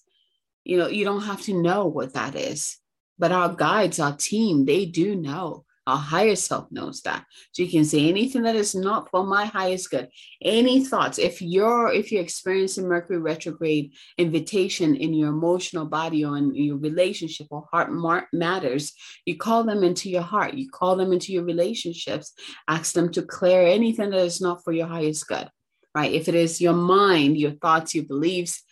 you 0.64 0.78
know, 0.78 0.88
you 0.88 1.06
don't 1.06 1.24
have 1.24 1.42
to 1.42 1.62
know 1.62 1.86
what 1.86 2.14
that 2.14 2.36
is 2.36 2.79
but 3.20 3.32
our 3.32 3.54
guides, 3.54 4.00
our 4.00 4.16
team, 4.16 4.66
they 4.66 4.86
do 4.86 5.16
know. 5.16 5.66
Our 5.88 5.98
higher 5.98 6.36
self 6.36 6.72
knows 6.72 7.02
that. 7.02 7.26
So 7.52 7.64
you 7.64 7.70
can 7.70 7.84
say 7.84 8.08
anything 8.08 8.44
that 8.44 8.56
is 8.56 8.76
not 8.76 9.10
for 9.10 9.26
my 9.26 9.46
highest 9.46 9.90
good. 9.90 10.10
Any 10.40 10.86
thoughts, 10.86 11.18
if 11.18 11.42
you're 11.42 11.92
if 11.92 12.12
you're 12.12 12.22
experiencing 12.22 12.88
Mercury 12.88 13.18
retrograde 13.18 13.94
invitation 14.20 14.96
in 14.96 15.16
your 15.16 15.30
emotional 15.30 15.88
body 15.88 16.24
or 16.24 16.38
in 16.38 16.54
your 16.54 16.78
relationship 16.78 17.48
or 17.50 17.66
heart 17.72 17.90
matters, 18.32 18.94
you 19.26 19.36
call 19.36 19.64
them 19.64 19.84
into 19.84 20.12
your 20.12 20.22
heart. 20.22 20.54
You 20.54 20.70
call 20.70 20.96
them 20.96 21.12
into 21.12 21.34
your 21.34 21.44
relationships. 21.44 22.34
Ask 22.68 22.94
them 22.94 23.12
to 23.14 23.24
clear 23.24 23.66
anything 23.66 24.12
that 24.12 24.20
is 24.20 24.42
not 24.42 24.64
for 24.64 24.72
your 24.72 24.88
highest 24.88 25.28
good. 25.28 25.50
Right? 25.96 26.14
If 26.14 26.28
it 26.28 26.36
is 26.36 26.62
your 26.62 26.74
mind, 26.74 27.36
your 27.36 27.54
thoughts, 27.54 27.96
your 27.96 28.06
beliefs, 28.06 28.64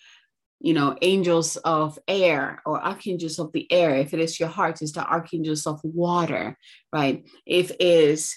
you 0.60 0.74
know, 0.74 0.98
angels 1.02 1.56
of 1.58 2.00
air 2.08 2.62
or 2.66 2.84
archangels 2.84 3.40
of 3.40 3.52
the 3.52 3.72
air. 3.72 3.96
If 3.96 4.14
it 4.14 4.20
is 4.20 4.40
your 4.40 4.50
heart, 4.50 4.82
it's 4.82 4.94
the 4.94 5.06
archangels 5.06 5.68
of 5.68 5.80
water, 5.84 6.58
right? 6.92 7.28
If 7.46 7.72
is 7.80 8.36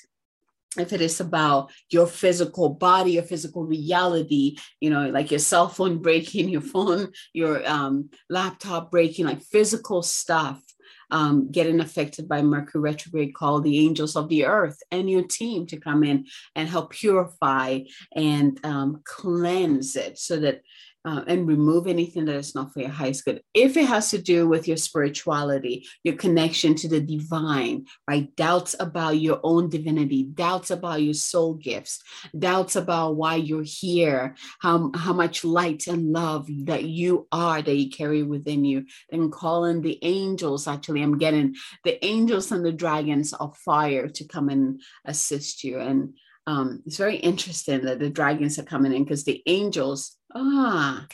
if 0.79 0.93
it 0.93 1.01
is 1.01 1.19
about 1.19 1.73
your 1.91 2.07
physical 2.07 2.69
body, 2.69 3.13
your 3.13 3.25
physical 3.25 3.65
reality, 3.65 4.57
you 4.81 4.89
know, 4.89 5.09
like 5.09 5.31
your 5.31 5.41
cell 5.41 5.69
phone 5.69 5.99
breaking, 6.03 6.49
your 6.49 6.61
phone, 6.61 7.11
your 7.33 7.69
um, 7.69 8.11
laptop 8.29 8.91
breaking, 8.91 9.27
like 9.27 9.43
physical 9.43 10.03
stuff, 10.03 10.63
um, 11.11 11.51
getting 11.51 11.81
affected 11.81 12.29
by 12.29 12.43
Mercury 12.43 12.83
retrograde, 12.83 13.35
call 13.35 13.61
the 13.61 13.85
angels 13.85 14.15
of 14.15 14.29
the 14.29 14.47
earth 14.47 14.79
and 14.93 15.11
your 15.11 15.25
team 15.25 15.67
to 15.67 15.81
come 15.81 16.05
in 16.05 16.27
and 16.55 16.69
help 16.69 16.91
purify 16.91 17.81
and 18.15 18.61
um, 18.65 19.01
cleanse 19.05 19.97
it 19.97 20.19
so 20.19 20.39
that 20.39 20.63
uh, 21.05 21.23
and 21.27 21.49
remove 21.49 21.87
anything 21.87 22.27
that 22.27 22.37
is 22.37 22.55
not 22.55 22.73
for 22.73 22.81
your 22.81 22.91
highest 22.91 23.25
good. 23.25 23.43
If 23.55 23.77
it 23.77 23.87
has 23.87 24.11
to 24.11 24.19
do 24.21 24.49
with 24.49 24.69
your 24.69 24.77
spirituality, 24.77 25.87
your 26.05 26.17
connection 26.17 26.75
to 26.77 26.89
the 26.89 27.01
divine, 27.01 27.87
right? 28.09 28.35
Doubts 28.37 28.77
about 28.79 29.19
your 29.19 29.41
own 29.43 29.71
divinity, 29.71 30.25
doubts 30.25 30.71
about 30.71 31.03
your 31.03 31.15
soul 31.15 31.55
gifts, 31.55 32.03
doubts 32.39 32.77
about 32.77 33.17
why 33.17 33.37
you're 33.37 33.65
here, 33.65 34.37
how, 34.61 34.91
how 34.95 35.13
much 35.13 35.45
light 35.45 35.87
and 35.87 36.13
love 36.13 36.49
that 36.65 36.85
you 36.85 37.27
are 37.33 37.63
that 37.63 37.75
you 37.75 37.91
carry 37.91 38.23
within 38.23 38.65
you, 38.65 38.85
then 39.11 39.31
call 39.31 39.65
in 39.65 39.81
the 39.81 39.99
angels. 40.03 40.67
Actually, 40.67 41.03
I'm 41.03 41.19
getting 41.19 41.57
the 41.85 42.05
angels 42.05 42.53
and 42.53 42.65
the 42.65 42.73
dragons 42.73 43.33
of 43.33 43.57
fire 43.57 44.09
to 44.09 44.25
come 44.25 44.49
and 44.49 44.81
assist 45.05 45.65
you. 45.65 45.81
And 45.81 46.15
um, 46.47 46.83
it's 46.87 46.97
very 46.97 47.17
interesting 47.17 47.85
that 47.85 47.99
the 47.99 48.11
dragons 48.11 48.59
are 48.59 48.65
coming 48.65 48.93
in 48.93 49.05
because 49.05 49.25
the 49.25 49.43
angels, 49.47 50.17
ah, 50.35 51.07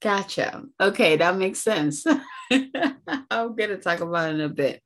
Gotcha. 0.00 0.62
Okay, 0.80 1.16
that 1.16 1.36
makes 1.36 1.58
sense. 1.58 2.06
I'm 2.50 3.54
going 3.54 3.68
to 3.68 3.76
talk 3.76 4.00
about 4.00 4.30
it 4.30 4.36
in 4.36 4.40
a 4.40 4.48
bit. 4.48 4.80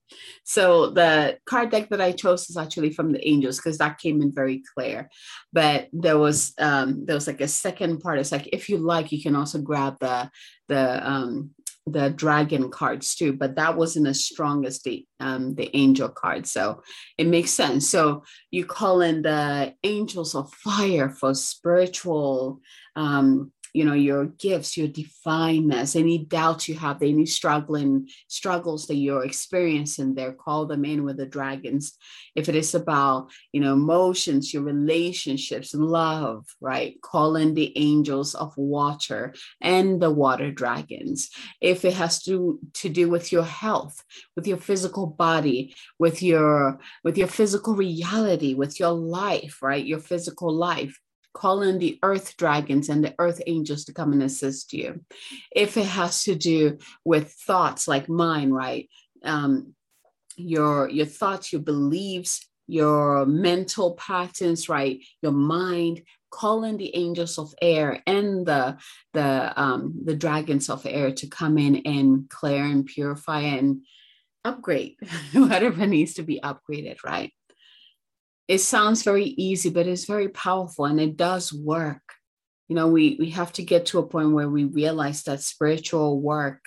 So, 0.45 0.91
the 0.91 1.39
card 1.47 1.71
deck 1.71 1.89
that 1.91 2.01
I 2.01 2.11
chose 2.11 2.51
is 2.51 2.57
actually 2.57 2.91
from 2.93 3.13
the 3.13 3.27
angels 3.27 3.59
because 3.59 3.79
that 3.79 4.01
came 4.01 4.23
in 4.23 4.35
very 4.35 4.65
clear. 4.75 5.09
But 5.53 5.89
there 5.93 6.19
was 6.19 6.53
um 6.59 7.07
there 7.07 7.15
was 7.15 7.29
like 7.29 7.41
a 7.41 7.49
second 7.49 8.01
part. 8.01 8.19
It's 8.19 8.33
like 8.33 8.49
if 8.53 8.69
you 8.69 8.79
like, 8.79 9.13
you 9.13 9.23
can 9.23 9.37
also 9.37 9.61
grab 9.61 9.99
the 10.01 10.31
the 10.69 11.09
um 11.09 11.51
the 11.87 12.11
dragon 12.11 12.71
cards 12.71 13.15
too, 13.15 13.35
but 13.35 13.57
that 13.57 13.77
wasn't 13.77 14.09
as 14.09 14.25
strong 14.25 14.65
as 14.65 14.81
the 14.83 15.07
um, 15.21 15.55
the 15.55 15.71
angel 15.77 16.09
card, 16.09 16.47
so 16.47 16.83
it 17.19 17.27
makes 17.27 17.51
sense. 17.51 17.89
So 17.89 18.25
you 18.51 18.65
call 18.65 19.01
in 19.03 19.23
the 19.23 19.75
angels 19.85 20.35
of 20.35 20.53
fire 20.55 21.11
for 21.11 21.35
spiritual 21.35 22.61
um, 22.97 23.53
you 23.75 23.85
know 23.85 23.95
your 23.95 24.27
gifts 24.27 24.77
your 24.77 24.89
divineness 24.89 25.97
any 25.97 26.25
doubts 26.25 26.69
you 26.69 26.75
have 26.77 27.03
any 27.03 27.27
struggling 27.27 28.09
struggles 28.29 28.87
that 28.87 28.95
you're 28.95 29.25
experiencing 29.25 30.15
there 30.15 30.33
call 30.33 30.67
them 30.67 30.85
in 30.85 31.05
with 31.05 31.17
the 31.17 31.27
dragons. 31.27 31.97
If 32.35 32.49
it 32.49 32.55
is 32.55 32.75
about 32.75 33.31
you 33.53 33.61
know 33.61 33.73
emotions 33.73 34.53
your 34.53 34.63
relationships 34.63 35.75
love 35.75 36.47
right? 36.61 37.01
Call 37.03 37.37
in 37.37 37.55
the 37.55 37.77
angels 37.77 38.35
of 38.35 38.57
water 38.57 39.35
and 39.61 40.01
the 40.01 40.11
water 40.11 40.51
dragons. 40.51 41.31
If 41.61 41.85
it 41.85 41.95
has 41.95 42.23
to 42.25 42.61
to 42.75 42.89
do 42.89 43.09
with 43.09 43.33
your 43.33 43.45
health 43.45 44.03
with 44.37 44.47
your 44.47 44.59
physical 44.59 45.07
body 45.07 45.75
with 45.99 46.23
your 46.23 46.79
with 47.03 47.19
your 47.19 47.29
physical 47.29 47.75
reality 47.75 48.55
with 48.55 48.79
your 48.79 48.93
life 48.93 49.63
right? 49.63 49.85
Your 49.85 50.01
physical 50.01 50.53
life 50.53 50.99
call 51.35 51.63
in 51.63 51.79
the 51.79 51.99
earth 52.03 52.37
dragons 52.37 52.89
and 52.89 53.05
the 53.05 53.15
earth 53.19 53.43
angels 53.47 53.85
to 53.85 53.93
come 53.93 54.13
and 54.13 54.23
assist 54.23 54.73
you. 54.73 55.01
If 55.55 55.77
it 55.77 55.87
has 55.87 56.25
to 56.25 56.35
do 56.35 56.79
with 57.05 57.33
thoughts 57.33 57.87
like 57.87 58.09
mine, 58.09 58.51
right? 58.51 58.89
Um, 59.23 59.75
your 60.37 60.89
your 60.89 61.07
thoughts, 61.07 61.53
your 61.53 61.63
beliefs, 61.63 62.49
your 62.67 63.27
mental 63.27 63.95
patterns, 63.95 64.69
right? 64.69 65.01
Your 65.23 65.33
mind, 65.33 66.03
call 66.31 66.65
in 66.65 66.77
the 66.77 66.95
angels 66.97 67.39
of 67.39 67.55
air 67.61 68.03
and 68.07 68.47
the 68.47 68.77
the 69.13 69.53
um, 69.61 69.95
the 70.05 70.17
dragons 70.17 70.71
of 70.71 70.87
air 70.87 71.13
to 71.13 71.27
come 71.27 71.59
in 71.59 71.77
and 71.85 72.29
clear 72.31 72.65
and 72.65 72.87
purify 72.87 73.41
and 73.41 73.83
upgrade 74.45 74.97
whatever 75.33 75.87
needs 75.87 76.15
to 76.15 76.23
be 76.23 76.41
upgraded, 76.41 76.99
right? 77.05 77.33
It 78.47 78.59
sounds 78.59 79.03
very 79.03 79.25
easy, 79.25 79.71
but 79.71 79.87
it's 79.87 80.05
very 80.05 80.29
powerful 80.29 80.85
and 80.85 81.01
it 81.01 81.17
does 81.17 81.53
work. 81.53 82.03
You 82.69 82.77
know, 82.77 82.89
we, 82.89 83.17
we 83.19 83.31
have 83.31 83.53
to 83.55 83.63
get 83.63 83.87
to 83.87 83.99
a 83.99 84.07
point 84.07 84.33
where 84.33 84.49
we 84.49 84.65
realize 84.65 85.23
that 85.25 85.41
spiritual 85.41 86.21
work 86.21 86.65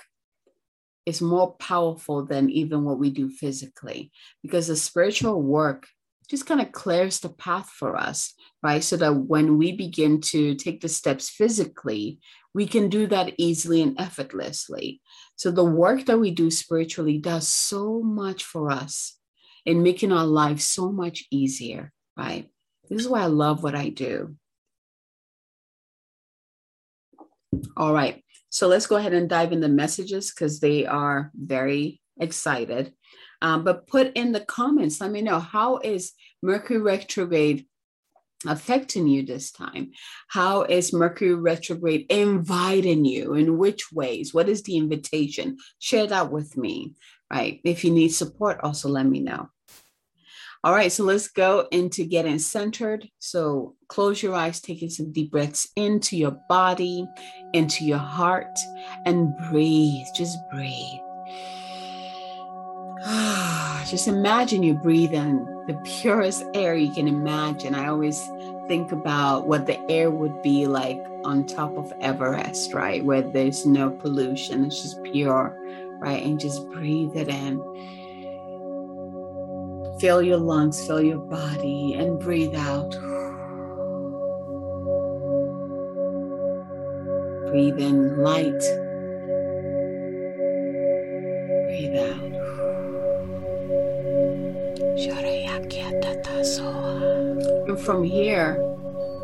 is 1.05 1.21
more 1.21 1.53
powerful 1.55 2.25
than 2.25 2.49
even 2.49 2.83
what 2.83 2.99
we 2.99 3.09
do 3.09 3.29
physically 3.29 4.11
because 4.43 4.67
the 4.67 4.75
spiritual 4.75 5.41
work 5.41 5.87
just 6.29 6.45
kind 6.45 6.59
of 6.59 6.73
clears 6.73 7.19
the 7.19 7.29
path 7.29 7.69
for 7.69 7.95
us, 7.95 8.33
right? 8.61 8.83
So 8.83 8.97
that 8.97 9.13
when 9.13 9.57
we 9.57 9.71
begin 9.71 10.19
to 10.21 10.55
take 10.55 10.81
the 10.81 10.89
steps 10.89 11.29
physically, 11.29 12.19
we 12.53 12.67
can 12.67 12.89
do 12.89 13.07
that 13.07 13.33
easily 13.37 13.81
and 13.81 13.99
effortlessly. 13.99 15.01
So 15.37 15.51
the 15.51 15.63
work 15.63 16.05
that 16.05 16.19
we 16.19 16.31
do 16.31 16.51
spiritually 16.51 17.17
does 17.17 17.47
so 17.47 18.01
much 18.01 18.43
for 18.43 18.69
us 18.69 19.16
in 19.67 19.83
making 19.83 20.13
our 20.13 20.25
lives 20.25 20.65
so 20.65 20.93
much 20.93 21.25
easier, 21.29 21.91
right? 22.15 22.49
This 22.89 23.01
is 23.01 23.07
why 23.07 23.21
I 23.21 23.25
love 23.25 23.63
what 23.63 23.75
I 23.75 23.89
do. 23.89 24.37
All 27.75 27.93
right. 27.93 28.23
So 28.49 28.69
let's 28.69 28.87
go 28.87 28.95
ahead 28.95 29.11
and 29.11 29.29
dive 29.29 29.51
into 29.51 29.67
messages 29.67 30.31
because 30.31 30.61
they 30.61 30.85
are 30.85 31.31
very 31.35 31.99
excited. 32.17 32.93
Um, 33.41 33.65
but 33.65 33.87
put 33.87 34.13
in 34.15 34.31
the 34.31 34.39
comments, 34.39 35.01
let 35.01 35.11
me 35.11 35.21
know 35.21 35.39
how 35.39 35.79
is 35.79 36.13
Mercury 36.41 36.79
retrograde 36.79 37.65
affecting 38.45 39.05
you 39.05 39.23
this 39.23 39.51
time? 39.51 39.91
How 40.29 40.61
is 40.61 40.93
Mercury 40.93 41.35
retrograde 41.35 42.05
inviting 42.09 43.03
you? 43.03 43.33
In 43.33 43.57
which 43.57 43.91
ways? 43.91 44.33
What 44.33 44.47
is 44.47 44.63
the 44.63 44.77
invitation? 44.77 45.57
Share 45.79 46.07
that 46.07 46.31
with 46.31 46.55
me, 46.55 46.95
right? 47.29 47.59
If 47.65 47.83
you 47.83 47.91
need 47.91 48.09
support, 48.09 48.61
also 48.63 48.87
let 48.87 49.05
me 49.05 49.19
know. 49.19 49.49
All 50.63 50.73
right, 50.73 50.91
so 50.91 51.03
let's 51.03 51.27
go 51.27 51.67
into 51.71 52.03
getting 52.03 52.39
centered. 52.39 53.07
So 53.19 53.75
close 53.87 54.23
your 54.23 54.33
eyes, 54.33 54.59
taking 54.59 54.89
some 54.89 55.11
deep 55.11 55.31
breaths 55.31 55.69
into 55.75 56.17
your 56.17 56.37
body, 56.49 57.07
into 57.53 57.85
your 57.85 57.99
heart, 57.99 58.57
and 59.05 59.37
breathe. 59.49 60.07
Just 60.15 60.37
breathe. 60.51 60.99
Just 63.89 64.07
imagine 64.07 64.63
you 64.63 64.73
breathing 64.73 65.45
the 65.67 65.75
purest 65.85 66.43
air 66.53 66.75
you 66.75 66.91
can 66.91 67.07
imagine. 67.07 67.75
I 67.75 67.87
always 67.87 68.19
think 68.67 68.91
about 68.91 69.47
what 69.47 69.65
the 69.65 69.79
air 69.89 70.09
would 70.09 70.41
be 70.41 70.65
like 70.65 71.01
on 71.23 71.45
top 71.45 71.77
of 71.77 71.93
Everest, 72.01 72.73
right? 72.73 73.03
Where 73.03 73.21
there's 73.21 73.65
no 73.65 73.89
pollution, 73.89 74.65
it's 74.65 74.81
just 74.81 75.03
pure, 75.03 75.57
right? 75.99 76.23
And 76.23 76.39
just 76.39 76.67
breathe 76.69 77.15
it 77.15 77.27
in 77.27 77.61
Fill 79.99 80.21
your 80.21 80.37
lungs, 80.37 80.85
fill 80.85 81.01
your 81.01 81.17
body, 81.17 81.95
and 81.95 82.19
breathe 82.19 82.53
out. 82.55 82.91
Breathe 87.49 87.79
in 87.79 88.17
light. 88.17 88.63
Breathe 91.67 91.97
out. 91.97 92.27
And 97.67 97.79
from 97.79 98.03
here, 98.03 98.66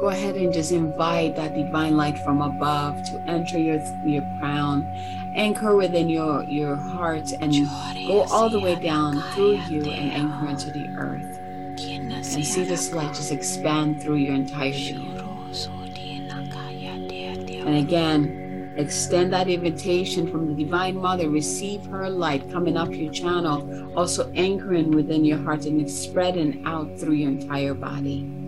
go 0.04 0.10
ahead 0.10 0.36
and 0.36 0.52
just 0.52 0.74
invite 0.74 1.34
that 1.34 1.56
divine 1.56 1.96
light 1.96 2.20
from 2.20 2.42
above 2.42 3.02
to 3.04 3.18
enter 3.22 3.58
your, 3.58 3.82
your 4.04 4.22
crown. 4.38 4.86
Anchor 5.34 5.78
within 5.78 6.10
your 6.10 6.44
your 6.44 6.76
heart 6.76 7.32
and 7.40 7.54
go 8.06 8.24
all 8.24 8.50
the 8.50 8.60
way 8.60 8.76
down 8.76 9.22
through 9.32 9.56
you 9.70 9.82
and 9.90 10.12
anchor 10.12 10.50
into 10.50 10.72
the 10.72 10.90
earth. 10.98 11.40
And 11.80 12.46
see 12.46 12.66
this 12.66 12.92
light 12.92 13.14
just 13.16 13.32
expand 13.32 14.02
through 14.02 14.18
your 14.18 14.36
entire 14.36 14.74
being. 14.74 15.22
And 17.66 17.78
again 17.78 18.74
extend 18.76 19.32
that 19.32 19.48
invitation 19.48 20.30
from 20.30 20.48
the 20.48 20.66
divine 20.66 20.98
mother. 20.98 21.30
Receive 21.30 21.86
her 21.86 22.10
light 22.10 22.52
coming 22.52 22.76
up 22.76 22.92
your 22.92 23.14
channel. 23.14 23.96
Also 23.98 24.30
anchoring 24.34 24.92
within 24.92 25.24
your 25.24 25.38
heart 25.38 25.66
and 25.66 25.90
spreading 25.90 26.62
out 26.66 27.00
through 27.00 27.14
your 27.14 27.30
entire 27.30 27.74
body 27.74 28.43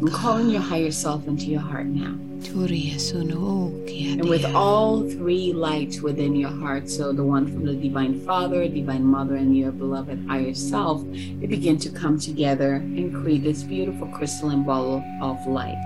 and 0.00 0.12
calling 0.12 0.50
your 0.50 0.60
higher 0.60 0.90
self 0.90 1.26
into 1.26 1.46
your 1.46 1.60
heart 1.60 1.86
now 1.86 2.18
and 2.46 4.28
with 4.28 4.44
all 4.44 5.08
three 5.08 5.52
lights 5.52 6.00
within 6.00 6.36
your 6.36 6.50
heart, 6.50 6.88
so 6.90 7.12
the 7.12 7.24
one 7.24 7.46
from 7.46 7.64
the 7.64 7.74
Divine 7.74 8.20
Father, 8.20 8.68
Divine 8.68 9.04
Mother, 9.04 9.36
and 9.36 9.56
your 9.56 9.72
beloved 9.72 10.26
higher 10.28 10.54
self, 10.54 11.02
they 11.10 11.46
begin 11.46 11.78
to 11.78 11.90
come 11.90 12.18
together 12.18 12.74
and 12.74 13.14
create 13.22 13.42
this 13.42 13.62
beautiful 13.62 14.06
crystalline 14.08 14.62
ball 14.62 15.02
of 15.22 15.46
light. 15.46 15.80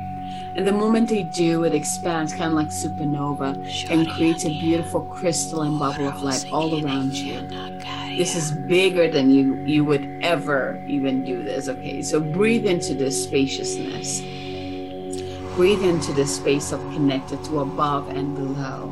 And 0.57 0.67
the 0.67 0.73
moment 0.73 1.09
they 1.09 1.31
do, 1.35 1.65
it 1.65 1.75
expands 1.75 2.33
kind 2.33 2.45
of 2.45 2.53
like 2.53 2.69
supernova 2.69 3.57
and 3.89 4.11
creates 4.11 4.45
a 4.45 4.49
beautiful 4.49 5.03
crystalline 5.19 5.79
bubble 5.79 6.09
of 6.09 6.23
light 6.23 6.45
all 6.51 6.85
around 6.85 7.15
you. 7.15 7.78
This 8.19 8.35
is 8.35 8.51
bigger 8.51 9.09
than 9.09 9.31
you 9.31 9.55
you 9.65 9.85
would 9.85 10.05
ever 10.23 10.85
even 10.89 11.25
do 11.25 11.41
this. 11.45 11.69
Okay, 11.69 12.03
so 12.03 12.19
breathe 12.19 12.67
into 12.67 12.93
this 12.93 13.15
spaciousness. 13.23 14.23
Breathe 15.55 15.85
into 15.85 16.13
the 16.13 16.27
space 16.27 16.73
of 16.73 16.81
connected 16.93 17.45
to 17.45 17.61
above 17.61 18.09
and 18.09 18.35
below. 18.35 18.89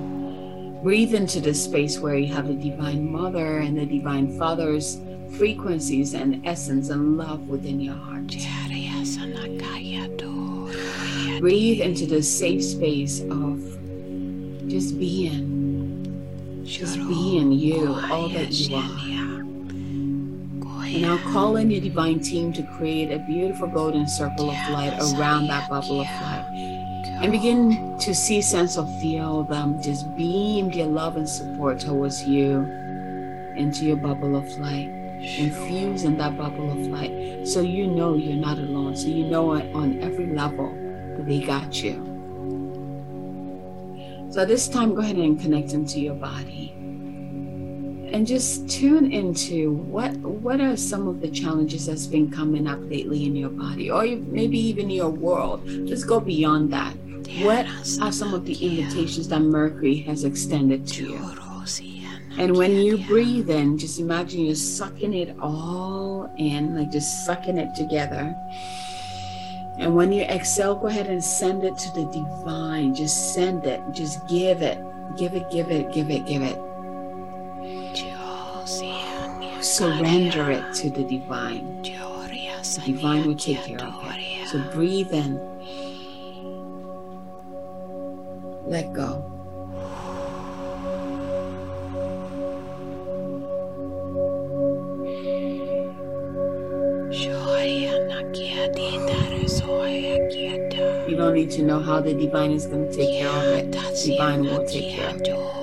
Breathe 0.81 1.13
into 1.13 1.41
the 1.41 1.55
space 1.55 1.99
where 1.99 2.15
you 2.15 2.33
have 2.33 2.47
the 2.47 2.55
Divine 2.55 3.11
Mother 3.11 3.59
and 3.59 3.77
the 3.77 3.85
Divine 3.85 4.39
Father's 4.39 5.01
frequencies 5.37 6.15
and 6.15 6.47
essence 6.47 6.91
and 6.91 7.17
love 7.17 7.49
within 7.49 7.81
your 7.81 7.97
heart. 7.97 8.29
Breathe 11.41 11.81
into 11.81 12.07
the 12.07 12.23
safe 12.23 12.63
space 12.63 13.23
of 13.23 13.59
just 14.69 14.97
being, 15.01 16.63
just 16.65 16.97
being 17.09 17.51
you, 17.51 17.93
all 17.93 18.29
that 18.29 18.53
you 18.53 18.77
are. 18.77 19.16
And 20.97 21.03
now 21.03 21.19
call 21.31 21.57
in 21.57 21.71
your 21.71 21.83
divine 21.83 22.21
team 22.21 22.55
to 22.55 22.63
create 22.63 23.13
a 23.13 23.19
beautiful 23.19 23.69
golden 23.69 24.07
circle 24.07 24.49
of 24.49 24.57
light 24.71 24.99
around 25.13 25.47
that 25.49 25.69
bubble 25.69 26.01
of 26.01 26.07
light. 26.07 26.47
And 27.21 27.31
begin 27.31 27.99
to 27.99 28.15
see, 28.15 28.41
sense, 28.41 28.79
or 28.79 28.87
feel 28.99 29.43
them 29.43 29.83
just 29.83 30.17
beam 30.17 30.71
their 30.71 30.87
love 30.87 31.19
and 31.19 31.29
support 31.29 31.81
towards 31.81 32.27
you 32.27 32.61
into 33.57 33.85
your 33.85 33.99
bubble 33.99 34.37
of 34.37 34.49
light. 34.57 34.89
Infuse 35.21 36.05
in 36.05 36.17
that 36.17 36.39
bubble 36.39 36.71
of 36.71 36.79
light 36.87 37.47
so 37.47 37.61
you 37.61 37.89
know 37.89 38.15
you're 38.15 38.35
not 38.35 38.57
alone. 38.57 38.97
So 38.97 39.09
you 39.09 39.27
know 39.27 39.51
on 39.51 40.01
every 40.01 40.35
level 40.35 40.71
that 41.19 41.27
they 41.27 41.41
got 41.41 41.83
you. 41.83 41.97
So 44.31 44.47
this 44.47 44.67
time, 44.67 44.95
go 44.95 45.03
ahead 45.03 45.17
and 45.17 45.39
connect 45.39 45.75
into 45.75 46.01
your 46.01 46.15
body. 46.15 46.75
And 48.17 48.27
just 48.27 48.67
tune 48.71 49.13
into 49.13 49.73
what 49.73 50.11
what 50.17 50.59
are 50.59 50.75
some 50.75 51.07
of 51.07 51.21
the 51.21 51.29
challenges 51.29 51.85
that's 51.85 52.07
been 52.07 52.31
coming 52.31 52.67
up 52.67 52.79
lately 52.89 53.27
in 53.27 53.37
your 53.37 53.51
body, 53.51 53.91
or 53.91 54.07
maybe 54.07 54.59
even 54.59 54.89
your 54.89 55.11
world. 55.11 55.67
Just 55.87 56.07
go 56.07 56.19
beyond 56.19 56.73
that. 56.73 56.95
What 57.45 57.67
are 58.01 58.11
some 58.11 58.33
of 58.33 58.47
the 58.47 58.55
invitations 58.55 59.29
that 59.29 59.41
Mercury 59.41 59.97
has 60.09 60.25
extended 60.25 60.87
to 60.97 61.11
you? 61.11 61.37
And 62.39 62.57
when 62.57 62.73
you 62.73 62.97
breathe 63.07 63.51
in, 63.51 63.77
just 63.77 64.01
imagine 64.01 64.47
you're 64.47 64.55
sucking 64.55 65.13
it 65.13 65.37
all 65.39 66.33
in, 66.39 66.75
like 66.75 66.91
just 66.91 67.27
sucking 67.27 67.59
it 67.59 67.75
together. 67.75 68.35
And 69.79 69.95
when 69.95 70.11
you 70.11 70.23
exhale, 70.23 70.75
go 70.75 70.87
ahead 70.87 71.09
and 71.09 71.23
send 71.23 71.65
it 71.65 71.77
to 71.77 71.91
the 71.93 72.07
divine. 72.07 72.95
Just 72.95 73.35
send 73.35 73.67
it. 73.67 73.83
Just 73.93 74.27
give 74.27 74.63
it. 74.63 74.79
Give 75.19 75.35
it, 75.35 75.51
give 75.51 75.71
it, 75.71 75.93
give 75.93 76.09
it, 76.09 76.25
give 76.25 76.41
it. 76.41 76.59
Surrender 79.61 80.51
it 80.51 80.75
to 80.75 80.91
the 80.91 81.05
divine. 81.05 81.83
The 81.83 82.83
divine 82.85 83.27
will 83.27 83.37
take 83.37 83.59
care 83.59 83.81
of 83.81 83.95
it. 84.05 84.49
So 84.49 84.59
breathe 84.73 85.13
in. 85.13 85.41
Let 88.67 88.93
go. 88.93 89.33
You 101.09 101.17
don't 101.17 101.35
need 101.35 101.51
to 101.53 101.63
know 101.63 101.81
how 101.81 102.01
the 102.01 102.13
divine 102.13 102.51
is 102.51 102.67
going 102.67 102.91
to 102.91 102.97
take 102.97 103.21
care 103.21 103.29
of 103.29 103.45
it. 103.45 103.71
Divine 104.05 104.43
will 104.43 104.67
take 104.67 104.97
care 104.97 105.11
of 105.11 105.21
it. 105.21 105.56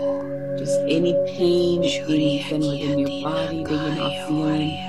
Any 0.88 1.14
pain, 1.38 1.84
anything 1.84 2.62
within 2.62 3.00
your 3.00 3.22
body 3.22 3.64
that 3.64 3.72
you're 3.72 3.96
not 3.96 4.28
feeling, 4.28 4.80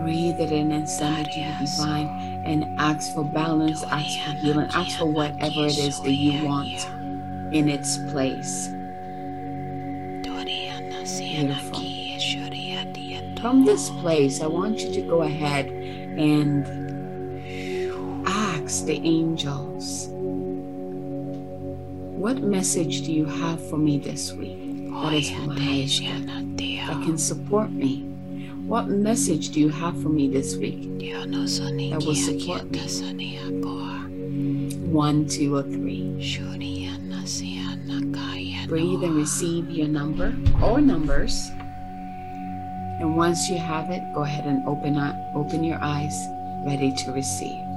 breathe 0.00 0.40
it 0.40 0.52
in 0.52 0.72
and 0.72 0.88
send 0.88 1.26
it 1.26 1.32
to 1.32 1.40
the 1.40 1.66
divine 1.66 2.42
and 2.44 2.80
ask 2.80 3.14
for 3.14 3.24
balance, 3.24 3.82
ask 3.84 4.18
for 4.20 4.32
healing, 4.32 4.68
ask 4.74 4.98
for 4.98 5.06
whatever 5.06 5.66
it 5.66 5.78
is 5.78 6.00
that 6.00 6.12
you 6.12 6.44
want 6.44 6.86
in 7.54 7.68
its 7.68 7.98
place. 8.10 8.68
Beautiful. 11.18 11.80
From 13.40 13.64
this 13.64 13.90
place, 13.90 14.40
I 14.40 14.46
want 14.46 14.80
you 14.80 14.92
to 14.92 15.02
go 15.02 15.22
ahead 15.22 15.66
and 15.66 16.64
ask 18.26 18.84
the 18.86 19.00
angels 19.04 20.08
what 22.16 22.38
message 22.38 23.02
do 23.02 23.12
you 23.12 23.24
have 23.24 23.60
for 23.68 23.76
me 23.76 23.98
this 23.98 24.32
week 24.32 24.71
that 25.02 25.14
is 25.14 25.30
my 25.32 25.54
that 26.86 27.02
can 27.04 27.18
support 27.18 27.70
me? 27.70 28.02
What 28.66 28.88
message 28.88 29.50
do 29.50 29.60
you 29.60 29.68
have 29.68 30.00
for 30.00 30.08
me 30.08 30.28
this 30.28 30.56
week 30.56 30.82
that 31.00 32.02
will 32.06 32.14
support 32.14 32.70
me? 32.70 33.38
One, 34.92 35.26
two, 35.26 35.56
or 35.56 35.62
three. 35.62 36.18
Breathe 38.68 39.02
and 39.02 39.16
receive 39.16 39.70
your 39.70 39.88
number 39.88 40.34
or 40.62 40.80
numbers. 40.80 41.50
And 43.00 43.16
once 43.16 43.50
you 43.50 43.58
have 43.58 43.90
it, 43.90 44.02
go 44.14 44.22
ahead 44.22 44.46
and 44.46 44.66
open 44.66 44.96
up, 44.96 45.16
open 45.34 45.64
your 45.64 45.78
eyes, 45.82 46.14
ready 46.64 46.94
to 47.04 47.12
receive. 47.12 47.71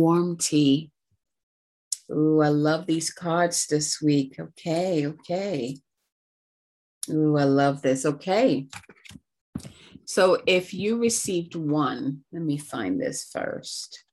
Warm 0.00 0.36
tea. 0.38 0.90
Ooh, 2.10 2.40
I 2.40 2.48
love 2.48 2.86
these 2.86 3.10
cards 3.10 3.66
this 3.66 4.00
week. 4.02 4.36
Okay, 4.40 5.06
okay. 5.06 5.76
Ooh, 7.10 7.36
I 7.36 7.44
love 7.44 7.82
this. 7.82 8.04
Okay. 8.04 8.66
So 10.06 10.42
if 10.46 10.74
you 10.74 10.98
received 10.98 11.54
one, 11.54 12.24
let 12.32 12.42
me 12.42 12.56
find 12.58 13.00
this 13.00 13.30
first. 13.32 14.04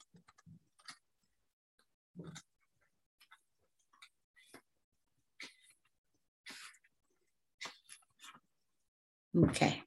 Okay. 9.35 9.86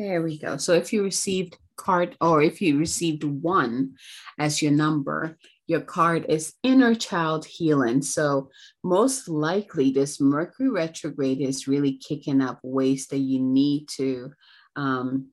There 0.00 0.22
we 0.22 0.38
go. 0.38 0.56
So 0.56 0.72
if 0.72 0.94
you 0.94 1.02
received 1.02 1.58
card 1.76 2.16
or 2.22 2.40
if 2.40 2.62
you 2.62 2.78
received 2.78 3.22
one 3.22 3.96
as 4.38 4.62
your 4.62 4.72
number, 4.72 5.36
your 5.66 5.82
card 5.82 6.24
is 6.26 6.54
inner 6.62 6.94
child 6.94 7.44
healing. 7.44 8.00
So 8.00 8.48
most 8.82 9.28
likely 9.28 9.90
this 9.90 10.18
Mercury 10.18 10.70
retrograde 10.70 11.42
is 11.42 11.68
really 11.68 11.98
kicking 11.98 12.40
up 12.40 12.60
ways 12.62 13.08
that 13.08 13.18
you 13.18 13.40
need 13.40 13.88
to 13.96 14.32
um, 14.74 15.26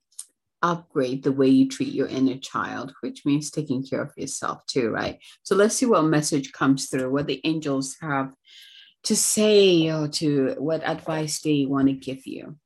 upgrade 0.62 1.24
the 1.24 1.32
way 1.32 1.48
you 1.48 1.70
treat 1.70 1.94
your 1.94 2.08
inner 2.08 2.38
child, 2.38 2.94
which 3.00 3.26
means 3.26 3.50
taking 3.50 3.88
care 3.88 4.02
of 4.02 4.12
yourself 4.18 4.66
too, 4.66 4.90
right? 4.90 5.18
So 5.44 5.56
let's 5.56 5.76
see 5.76 5.86
what 5.86 6.02
message 6.02 6.52
comes 6.52 6.90
through, 6.90 7.10
what 7.10 7.28
the 7.28 7.40
angels 7.46 7.96
have 8.02 8.34
to 9.04 9.16
say 9.16 9.90
or 9.90 10.10
to 10.10 10.56
what 10.58 10.84
advice 10.84 11.40
they 11.40 11.66
want 11.66 11.88
to 11.88 11.94
give 11.94 12.28
you. 12.28 12.58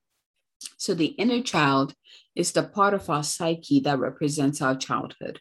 So 0.81 0.95
the 0.95 1.13
inner 1.21 1.43
child 1.43 1.93
is 2.35 2.53
the 2.53 2.63
part 2.63 2.95
of 2.95 3.07
our 3.07 3.23
psyche 3.23 3.81
that 3.81 3.99
represents 3.99 4.63
our 4.63 4.75
childhood. 4.75 5.39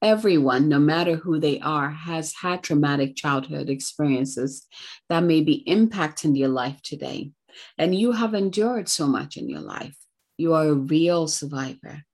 Everyone, 0.00 0.68
no 0.68 0.78
matter 0.78 1.16
who 1.16 1.40
they 1.40 1.58
are, 1.58 1.90
has 1.90 2.34
had 2.34 2.62
traumatic 2.62 3.16
childhood 3.16 3.68
experiences 3.68 4.68
that 5.08 5.24
may 5.24 5.40
be 5.40 5.64
impacting 5.66 6.38
your 6.38 6.50
life 6.50 6.80
today. 6.84 7.32
And 7.78 7.96
you 7.96 8.12
have 8.12 8.32
endured 8.32 8.88
so 8.88 9.08
much 9.08 9.36
in 9.36 9.48
your 9.48 9.58
life. 9.58 9.96
You 10.38 10.54
are 10.54 10.68
a 10.68 10.74
real 10.74 11.26
survivor. 11.26 12.04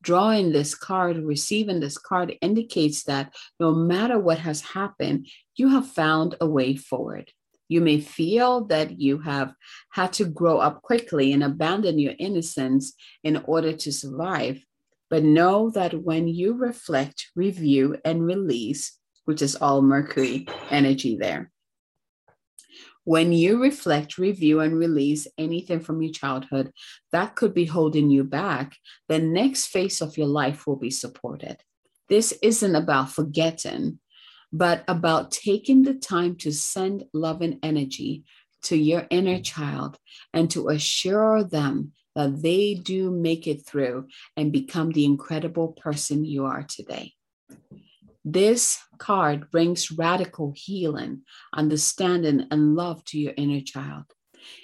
Drawing 0.00 0.52
this 0.52 0.74
card, 0.74 1.18
receiving 1.18 1.80
this 1.80 1.98
card 1.98 2.34
indicates 2.40 3.02
that 3.02 3.34
no 3.60 3.74
matter 3.74 4.18
what 4.18 4.38
has 4.38 4.62
happened, 4.62 5.28
you 5.54 5.68
have 5.68 5.86
found 5.86 6.34
a 6.40 6.46
way 6.46 6.76
forward. 6.76 7.30
You 7.68 7.80
may 7.80 8.00
feel 8.00 8.64
that 8.66 9.00
you 9.00 9.18
have 9.18 9.52
had 9.90 10.12
to 10.14 10.24
grow 10.24 10.58
up 10.58 10.82
quickly 10.82 11.32
and 11.32 11.42
abandon 11.42 11.98
your 11.98 12.14
innocence 12.18 12.94
in 13.24 13.36
order 13.44 13.72
to 13.72 13.92
survive. 13.92 14.64
But 15.08 15.22
know 15.22 15.70
that 15.70 16.02
when 16.02 16.28
you 16.28 16.54
reflect, 16.54 17.28
review, 17.36 17.96
and 18.04 18.24
release, 18.24 18.98
which 19.24 19.42
is 19.42 19.56
all 19.56 19.82
Mercury 19.82 20.46
energy 20.70 21.16
there, 21.16 21.50
when 23.06 23.32
you 23.32 23.62
reflect, 23.62 24.18
review, 24.18 24.58
and 24.58 24.76
release 24.76 25.28
anything 25.38 25.78
from 25.78 26.02
your 26.02 26.12
childhood 26.12 26.72
that 27.12 27.36
could 27.36 27.54
be 27.54 27.64
holding 27.64 28.10
you 28.10 28.24
back, 28.24 28.76
the 29.08 29.20
next 29.20 29.66
phase 29.68 30.00
of 30.00 30.18
your 30.18 30.26
life 30.26 30.66
will 30.66 30.74
be 30.74 30.90
supported. 30.90 31.56
This 32.08 32.32
isn't 32.42 32.74
about 32.74 33.12
forgetting, 33.12 34.00
but 34.52 34.84
about 34.88 35.30
taking 35.30 35.82
the 35.82 35.94
time 35.94 36.36
to 36.36 36.52
send 36.52 37.04
love 37.12 37.42
and 37.42 37.58
energy 37.62 38.24
to 38.62 38.76
your 38.76 39.06
inner 39.10 39.38
mm. 39.38 39.44
child 39.44 39.98
and 40.32 40.50
to 40.50 40.68
assure 40.68 41.44
them 41.44 41.92
that 42.14 42.42
they 42.42 42.74
do 42.74 43.10
make 43.10 43.46
it 43.46 43.66
through 43.66 44.08
and 44.36 44.52
become 44.52 44.90
the 44.90 45.04
incredible 45.04 45.72
person 45.72 46.24
you 46.24 46.46
are 46.46 46.62
today. 46.62 47.12
This 48.24 48.80
card 48.98 49.50
brings 49.52 49.92
radical 49.92 50.52
healing, 50.56 51.22
understanding, 51.54 52.48
and 52.50 52.74
love 52.74 53.04
to 53.06 53.18
your 53.18 53.34
inner 53.36 53.60
child. 53.60 54.04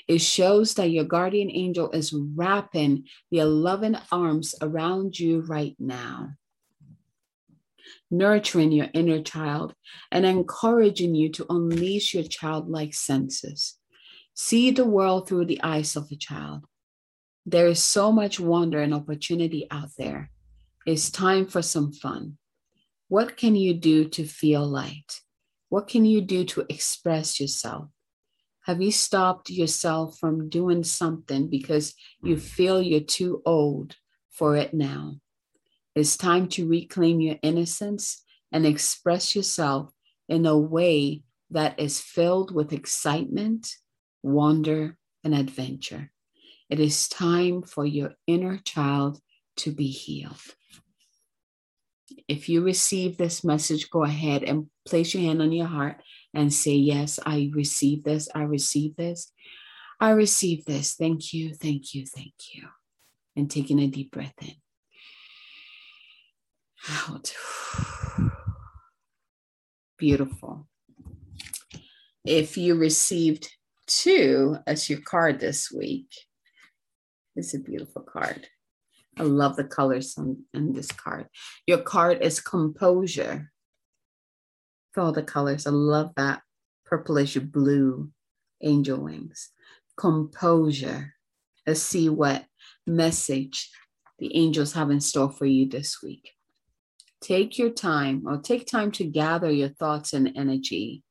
It 0.09 0.19
shows 0.19 0.75
that 0.75 0.91
your 0.91 1.05
guardian 1.05 1.51
angel 1.51 1.91
is 1.91 2.13
wrapping 2.13 3.05
their 3.31 3.45
loving 3.45 3.97
arms 4.11 4.55
around 4.61 5.19
you 5.19 5.43
right 5.43 5.77
now 5.79 6.31
nurturing 8.13 8.71
your 8.71 8.89
inner 8.95 9.21
child, 9.21 9.75
and 10.13 10.25
encouraging 10.25 11.15
you 11.15 11.31
to 11.31 11.47
unleash 11.49 12.15
your 12.15 12.23
childlike 12.23 12.95
senses. 12.95 13.79
See 14.35 14.71
the 14.71 14.85
world 14.85 15.29
through 15.29 15.47
the 15.47 15.61
eyes 15.63 15.97
of 15.97 16.09
a 16.13 16.17
child. 16.17 16.65
There 17.45 17.67
is 17.67 17.83
so 17.83 18.13
much 18.13 18.39
wonder 18.39 18.81
and 18.81 18.95
opportunity 18.95 19.67
out 19.71 19.91
there. 19.99 20.31
It's 20.87 21.11
time 21.11 21.47
for 21.47 21.63
some 21.63 21.93
fun. 21.93 22.39
What 23.09 23.37
can 23.37 23.57
you 23.57 23.75
do 23.75 24.09
to 24.11 24.25
feel 24.25 24.67
light? 24.67 25.21
What 25.69 25.89
can 25.89 26.05
you 26.05 26.21
do 26.21 26.45
to 26.45 26.67
express 26.69 27.41
yourself? 27.41 27.89
Have 28.67 28.81
you 28.81 28.93
stopped 28.93 29.51
yourself 29.51 30.19
from 30.19 30.49
doing 30.49 30.85
something 30.85 31.49
because 31.49 31.95
you 32.23 32.37
feel 32.37 32.81
you're 32.81 33.01
too 33.01 33.43
old 33.45 33.97
for 34.31 34.57
it 34.57 34.73
now? 34.73 35.22
It's 35.95 36.17
time 36.17 36.49
to 36.49 36.69
reclaim 36.69 37.21
your 37.21 37.37
innocence 37.43 38.23
and 38.51 38.65
express 38.65 39.37
yourself 39.37 39.93
in 40.29 40.47
a 40.47 40.57
way 40.57 41.23
that 41.51 41.79
is 41.79 42.01
filled 42.01 42.55
with 42.55 42.73
excitement, 42.73 43.77
wonder, 44.23 44.97
and 45.23 45.35
adventure. 45.35 46.11
It 46.71 46.81
is 46.81 47.09
time 47.09 47.63
for 47.63 47.85
your 47.85 48.15
inner 48.27 48.57
child 48.57 49.21
to 49.59 49.73
be 49.73 49.89
healed. 49.89 50.41
If 52.29 52.49
you 52.49 52.63
receive 52.63 53.19
this 53.19 53.45
message, 53.45 53.91
go 53.91 54.05
ahead 54.05 54.43
and 54.43 54.69
place 54.87 55.13
your 55.13 55.23
hand 55.23 55.43
on 55.43 55.53
your 55.53 55.67
heart 55.67 56.03
and 56.33 56.53
say, 56.53 56.73
Yes, 56.73 57.19
I 57.27 57.51
receive 57.55 58.05
this. 58.05 58.29
I 58.35 58.43
receive 58.43 58.97
this. 58.97 59.33
I 60.01 60.11
receive 60.11 60.65
this. 60.65 60.95
Thank 60.95 61.35
you. 61.35 61.55
Thank 61.55 61.95
you. 61.95 62.07
Thank 62.07 62.35
you. 62.55 62.69
And 63.37 63.51
taking 63.51 63.79
a 63.79 63.87
deep 63.87 64.11
breath 64.11 64.35
in. 64.41 64.62
Out. 66.91 67.33
Beautiful. 69.99 70.67
If 72.25 72.57
you 72.57 72.75
received 72.75 73.49
two 73.87 74.57
as 74.67 74.91
your 74.91 75.01
card 75.01 75.39
this 75.39 75.71
week, 75.71 76.09
it's 77.37 77.55
a 77.55 77.59
beautiful 77.59 78.03
card. 78.03 78.49
I 79.19 79.23
love 79.23 79.57
the 79.57 79.65
colors 79.65 80.17
on, 80.19 80.45
on 80.55 80.73
this 80.73 80.91
card. 80.91 81.27
Your 81.67 81.79
card 81.79 82.23
is 82.23 82.41
composure. 82.41 83.51
For 84.93 85.03
all 85.03 85.13
the 85.13 85.23
colors, 85.23 85.67
I 85.67 85.71
love 85.71 86.11
that 86.17 86.43
purplish 86.85 87.37
blue 87.37 88.11
angel 88.61 89.01
wings. 89.01 89.51
Composure. 89.97 91.15
Let's 91.67 91.83
see 91.83 92.09
what 92.09 92.45
message 92.87 93.71
the 94.19 94.37
angels 94.37 94.73
have 94.73 94.91
in 94.91 95.01
store 95.01 95.31
for 95.31 95.47
you 95.47 95.69
this 95.69 96.03
week. 96.03 96.33
Take 97.23 97.57
your 97.57 97.71
time 97.71 98.25
or 98.27 98.39
take 98.39 98.67
time 98.67 98.91
to 98.93 99.05
gather 99.05 99.51
your 99.51 99.69
thoughts 99.69 100.13
and 100.13 100.33
energy 100.35 101.05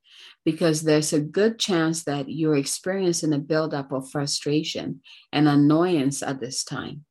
because 0.43 0.81
there's 0.81 1.13
a 1.13 1.21
good 1.21 1.57
chance 1.57 2.03
that 2.03 2.29
you're 2.29 2.57
experiencing 2.57 3.33
a 3.33 3.39
buildup 3.39 3.93
of 3.93 4.11
frustration 4.11 5.01
and 5.31 5.47
annoyance 5.47 6.21
at 6.21 6.41
this 6.41 6.65
time. 6.65 7.05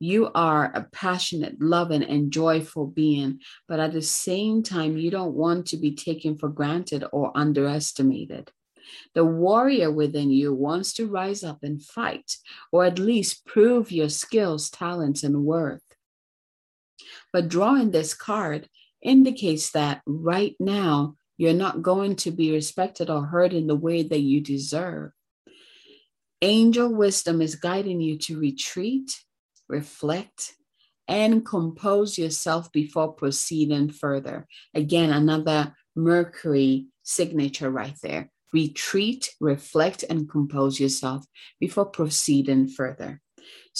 You 0.00 0.30
are 0.34 0.72
a 0.74 0.86
passionate, 0.92 1.60
loving, 1.60 2.02
and 2.02 2.32
joyful 2.32 2.86
being, 2.86 3.40
but 3.68 3.80
at 3.80 3.92
the 3.92 4.02
same 4.02 4.62
time, 4.62 4.96
you 4.96 5.10
don't 5.10 5.34
want 5.34 5.66
to 5.66 5.76
be 5.76 5.94
taken 5.94 6.36
for 6.36 6.48
granted 6.48 7.04
or 7.12 7.36
underestimated. 7.36 8.50
The 9.14 9.24
warrior 9.24 9.92
within 9.92 10.30
you 10.30 10.54
wants 10.54 10.94
to 10.94 11.06
rise 11.06 11.44
up 11.44 11.58
and 11.62 11.82
fight, 11.82 12.36
or 12.72 12.84
at 12.84 12.98
least 12.98 13.46
prove 13.46 13.92
your 13.92 14.08
skills, 14.08 14.70
talents, 14.70 15.22
and 15.22 15.44
worth. 15.44 15.82
But 17.32 17.48
drawing 17.48 17.90
this 17.90 18.14
card 18.14 18.68
indicates 19.02 19.70
that 19.70 20.02
right 20.06 20.56
now, 20.60 21.16
you're 21.36 21.54
not 21.54 21.82
going 21.82 22.16
to 22.16 22.30
be 22.30 22.52
respected 22.52 23.08
or 23.08 23.24
heard 23.24 23.54
in 23.54 23.66
the 23.66 23.76
way 23.76 24.02
that 24.02 24.20
you 24.20 24.40
deserve. 24.40 25.12
Angel 26.42 26.92
wisdom 26.92 27.40
is 27.40 27.54
guiding 27.54 28.00
you 28.00 28.18
to 28.18 28.38
retreat, 28.38 29.10
reflect, 29.68 30.54
and 31.08 31.44
compose 31.44 32.18
yourself 32.18 32.70
before 32.72 33.12
proceeding 33.12 33.90
further. 33.90 34.46
Again, 34.74 35.10
another 35.10 35.74
Mercury 35.96 36.86
signature 37.02 37.70
right 37.70 37.96
there. 38.02 38.30
Retreat, 38.52 39.34
reflect, 39.40 40.04
and 40.08 40.28
compose 40.28 40.78
yourself 40.78 41.24
before 41.58 41.86
proceeding 41.86 42.68
further. 42.68 43.20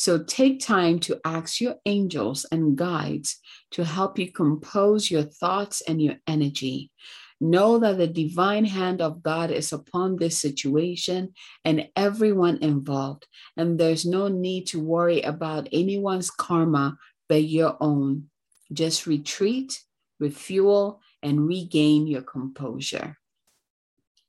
So 0.01 0.17
take 0.17 0.61
time 0.61 0.99
to 1.01 1.21
ask 1.27 1.61
your 1.61 1.75
angels 1.85 2.47
and 2.51 2.75
guides 2.75 3.37
to 3.73 3.85
help 3.85 4.19
you 4.19 4.33
compose 4.33 5.11
your 5.11 5.25
thoughts 5.25 5.83
and 5.83 6.01
your 6.01 6.17
energy. 6.27 6.91
Know 7.39 7.79
that 7.81 7.99
the 7.99 8.07
divine 8.07 8.65
hand 8.65 9.03
of 9.03 9.23
God 9.23 9.51
is 9.51 9.75
upon 9.75 10.17
this 10.17 10.41
situation 10.41 11.35
and 11.67 11.91
everyone 11.97 12.57
involved, 12.63 13.27
and 13.59 13.79
there's 13.79 14.07
no 14.07 14.29
need 14.29 14.69
to 14.69 14.81
worry 14.81 15.21
about 15.21 15.69
anyone's 15.71 16.31
karma 16.31 16.97
but 17.29 17.45
your 17.45 17.77
own. 17.79 18.31
Just 18.73 19.07
retreat, 19.07 19.83
refuel, 20.19 21.03
and 21.23 21.47
regain 21.47 22.07
your 22.07 22.23
composure. 22.23 23.19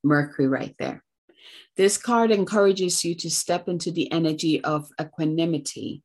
Mercury, 0.04 0.50
right 0.50 0.76
there. 0.78 1.02
This 1.78 1.98
card 1.98 2.32
encourages 2.32 3.04
you 3.04 3.16
to 3.16 3.30
step 3.30 3.68
into 3.68 3.92
the 3.92 4.12
energy 4.12 4.64
of 4.64 4.90
equanimity 5.00 6.04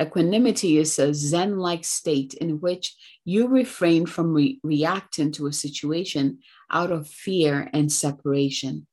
Equanimity 0.00 0.78
is 0.78 0.98
a 0.98 1.14
Zen 1.14 1.58
like 1.58 1.84
state 1.84 2.34
in 2.34 2.60
which 2.60 2.96
you 3.24 3.48
refrain 3.48 4.06
from 4.06 4.32
re- 4.32 4.60
reacting 4.62 5.32
to 5.32 5.46
a 5.46 5.52
situation 5.52 6.40
out 6.70 6.90
of 6.90 7.08
fear 7.08 7.70
and 7.72 7.90
separation. 7.90 8.86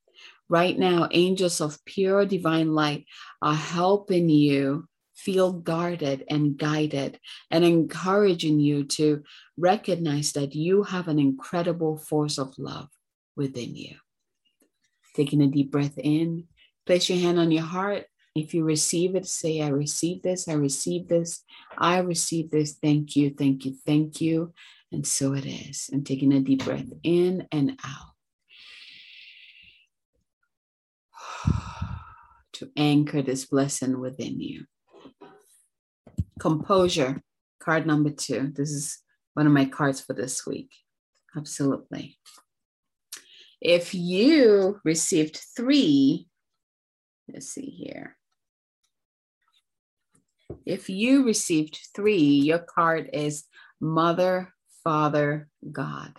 Right 0.48 0.78
now, 0.78 1.08
angels 1.10 1.60
of 1.60 1.84
pure 1.84 2.26
divine 2.26 2.72
light 2.72 3.06
are 3.40 3.54
helping 3.54 4.28
you 4.28 4.86
feel 5.14 5.52
guarded 5.52 6.24
and 6.28 6.56
guided 6.56 7.18
and 7.50 7.64
encouraging 7.64 8.60
you 8.60 8.84
to 8.84 9.22
recognize 9.56 10.32
that 10.32 10.54
you 10.54 10.82
have 10.82 11.08
an 11.08 11.18
incredible 11.18 11.96
force 11.96 12.38
of 12.38 12.58
love 12.58 12.88
within 13.36 13.74
you. 13.74 13.96
Taking 15.14 15.42
a 15.42 15.46
deep 15.46 15.70
breath 15.70 15.98
in, 15.98 16.44
place 16.86 17.08
your 17.08 17.18
hand 17.18 17.38
on 17.38 17.50
your 17.50 17.64
heart 17.64 18.06
if 18.34 18.54
you 18.54 18.64
receive 18.64 19.14
it, 19.14 19.26
say, 19.26 19.60
I 19.60 19.68
receive 19.68 20.22
this, 20.22 20.48
I 20.48 20.54
receive 20.54 21.06
this, 21.08 21.44
I 21.76 21.98
receive 21.98 22.50
this. 22.50 22.78
Thank 22.80 23.14
you, 23.14 23.34
thank 23.36 23.66
you, 23.66 23.76
thank 23.86 24.22
you. 24.22 24.54
And 24.90 25.06
so 25.06 25.34
it 25.34 25.44
is. 25.44 25.90
And 25.92 26.06
taking 26.06 26.32
a 26.32 26.40
deep 26.40 26.64
breath 26.64 26.86
in 27.02 27.46
and 27.52 27.78
out 27.84 28.14
to 32.54 32.70
anchor 32.76 33.20
this 33.20 33.44
blessing 33.44 34.00
within 34.00 34.40
you. 34.40 34.64
Composure, 36.40 37.22
card 37.60 37.86
number 37.86 38.10
two. 38.10 38.50
This 38.54 38.70
is 38.70 38.98
one 39.34 39.46
of 39.46 39.52
my 39.52 39.66
cards 39.66 40.00
for 40.00 40.14
this 40.14 40.46
week. 40.46 40.70
Absolutely. 41.36 42.18
If 43.64 43.94
you 43.94 44.80
received 44.84 45.40
three, 45.56 46.26
let's 47.32 47.48
see 47.48 47.70
here. 47.70 48.16
If 50.66 50.90
you 50.90 51.24
received 51.24 51.78
three, 51.94 52.18
your 52.18 52.58
card 52.58 53.10
is 53.12 53.44
Mother, 53.80 54.52
Father, 54.82 55.48
God. 55.70 56.18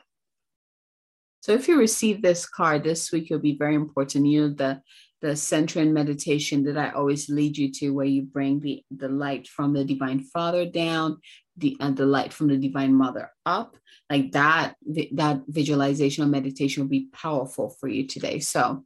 So 1.41 1.51
if 1.51 1.67
you 1.67 1.77
receive 1.77 2.21
this 2.21 2.45
card 2.47 2.85
this 2.85 3.11
week, 3.11 3.25
it'll 3.25 3.39
be 3.39 3.57
very 3.57 3.75
important. 3.75 4.25
You 4.25 4.47
know, 4.47 4.53
the 4.53 4.81
the 5.23 5.37
center 5.37 5.73
centering 5.73 5.93
meditation 5.93 6.65
that 6.65 6.77
I 6.77 6.91
always 6.91 7.29
lead 7.29 7.57
you 7.57 7.71
to, 7.71 7.91
where 7.91 8.05
you 8.05 8.23
bring 8.23 8.59
the, 8.59 8.83
the 8.91 9.07
light 9.07 9.47
from 9.47 9.71
the 9.71 9.85
divine 9.85 10.19
father 10.19 10.65
down, 10.65 11.19
the 11.55 11.77
and 11.79 11.95
the 11.95 12.05
light 12.05 12.33
from 12.33 12.49
the 12.49 12.57
divine 12.57 12.93
mother 12.93 13.31
up, 13.45 13.77
like 14.09 14.33
that, 14.33 14.75
that 15.13 15.41
visualization 15.47 16.25
or 16.25 16.27
meditation 16.27 16.83
will 16.83 16.89
be 16.89 17.07
powerful 17.13 17.69
for 17.69 17.87
you 17.87 18.05
today. 18.05 18.39
So, 18.39 18.83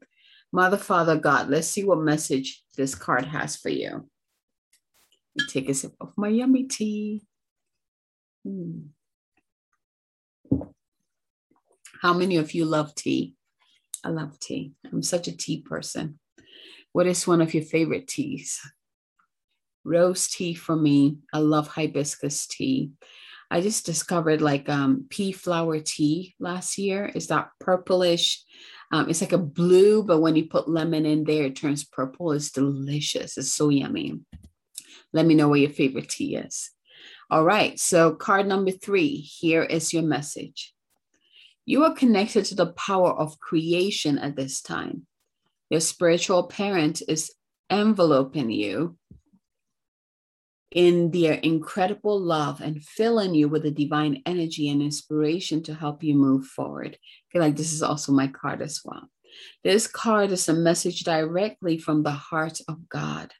Mother, 0.53 0.77
Father, 0.77 1.17
God, 1.17 1.49
let's 1.49 1.67
see 1.67 1.83
what 1.83 1.99
message 1.99 2.63
this 2.77 2.93
card 2.93 3.25
has 3.25 3.55
for 3.55 3.69
you 3.69 4.07
take 5.45 5.69
a 5.69 5.73
sip 5.73 5.93
of 5.99 6.13
my 6.17 6.29
yummy 6.29 6.63
tea. 6.63 7.23
Hmm. 8.43 8.87
How 12.01 12.13
many 12.13 12.37
of 12.37 12.53
you 12.53 12.65
love 12.65 12.95
tea? 12.95 13.35
I 14.03 14.09
love 14.09 14.39
tea. 14.39 14.73
I'm 14.91 15.03
such 15.03 15.27
a 15.27 15.35
tea 15.35 15.61
person. 15.61 16.19
What 16.97 17.05
is 17.05 17.27
one 17.27 17.41
of 17.41 17.53
your 17.53 17.63
favorite 17.63 18.07
teas? 18.07 18.59
Rose 19.83 20.27
tea 20.27 20.55
for 20.55 20.75
me. 20.75 21.19
I 21.31 21.37
love 21.37 21.67
hibiscus 21.67 22.47
tea. 22.47 22.89
I 23.51 23.61
just 23.61 23.85
discovered 23.85 24.41
like 24.41 24.67
um, 24.67 25.05
pea 25.07 25.31
flower 25.31 25.79
tea 25.79 26.33
last 26.39 26.79
year. 26.79 27.11
It's 27.13 27.27
that 27.27 27.51
purplish. 27.59 28.43
Um, 28.91 29.11
it's 29.11 29.21
like 29.21 29.31
a 29.31 29.37
blue, 29.37 30.01
but 30.01 30.21
when 30.21 30.35
you 30.35 30.47
put 30.47 30.67
lemon 30.67 31.05
in 31.05 31.23
there, 31.23 31.43
it 31.43 31.55
turns 31.55 31.83
purple. 31.83 32.31
It's 32.31 32.49
delicious. 32.49 33.37
It's 33.37 33.51
so 33.51 33.69
yummy. 33.69 34.19
Let 35.13 35.27
me 35.27 35.35
know 35.35 35.49
what 35.49 35.59
your 35.59 35.69
favorite 35.69 36.09
tea 36.09 36.37
is. 36.37 36.71
All 37.29 37.43
right, 37.43 37.79
so 37.79 38.15
card 38.15 38.47
number 38.47 38.71
three 38.71 39.17
here 39.17 39.61
is 39.61 39.93
your 39.93 40.01
message. 40.01 40.73
You 41.63 41.83
are 41.83 41.93
connected 41.93 42.45
to 42.45 42.55
the 42.55 42.73
power 42.73 43.13
of 43.13 43.39
creation 43.39 44.17
at 44.17 44.35
this 44.35 44.63
time. 44.63 45.05
Your 45.69 45.81
spiritual 45.81 46.43
parent 46.43 47.01
is 47.07 47.33
enveloping 47.69 48.51
you 48.51 48.97
in 50.71 51.11
their 51.11 51.33
incredible 51.33 52.19
love 52.19 52.61
and 52.61 52.83
filling 52.83 53.33
you 53.33 53.47
with 53.47 53.63
the 53.63 53.71
divine 53.71 54.21
energy 54.25 54.69
and 54.69 54.81
inspiration 54.81 55.63
to 55.63 55.73
help 55.73 56.03
you 56.03 56.13
move 56.13 56.45
forward. 56.45 56.95
I 56.95 57.25
feel 57.31 57.41
like 57.41 57.55
this 57.55 57.73
is 57.73 57.83
also 57.83 58.11
my 58.11 58.27
card 58.27 58.61
as 58.61 58.81
well. 58.83 59.09
This 59.63 59.87
card 59.87 60.31
is 60.31 60.47
a 60.49 60.53
message 60.53 61.01
directly 61.01 61.77
from 61.77 62.03
the 62.03 62.11
heart 62.11 62.59
of 62.67 62.89
God. 62.89 63.33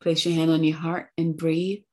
Place 0.00 0.24
your 0.24 0.34
hand 0.34 0.50
on 0.50 0.64
your 0.64 0.76
heart 0.76 1.08
and 1.16 1.36
breathe. 1.36 1.82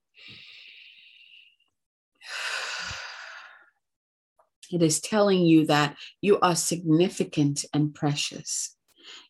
It 4.71 4.83
is 4.83 5.01
telling 5.01 5.41
you 5.45 5.65
that 5.65 5.95
you 6.21 6.39
are 6.41 6.55
significant 6.55 7.65
and 7.73 7.91
precious. 7.91 8.77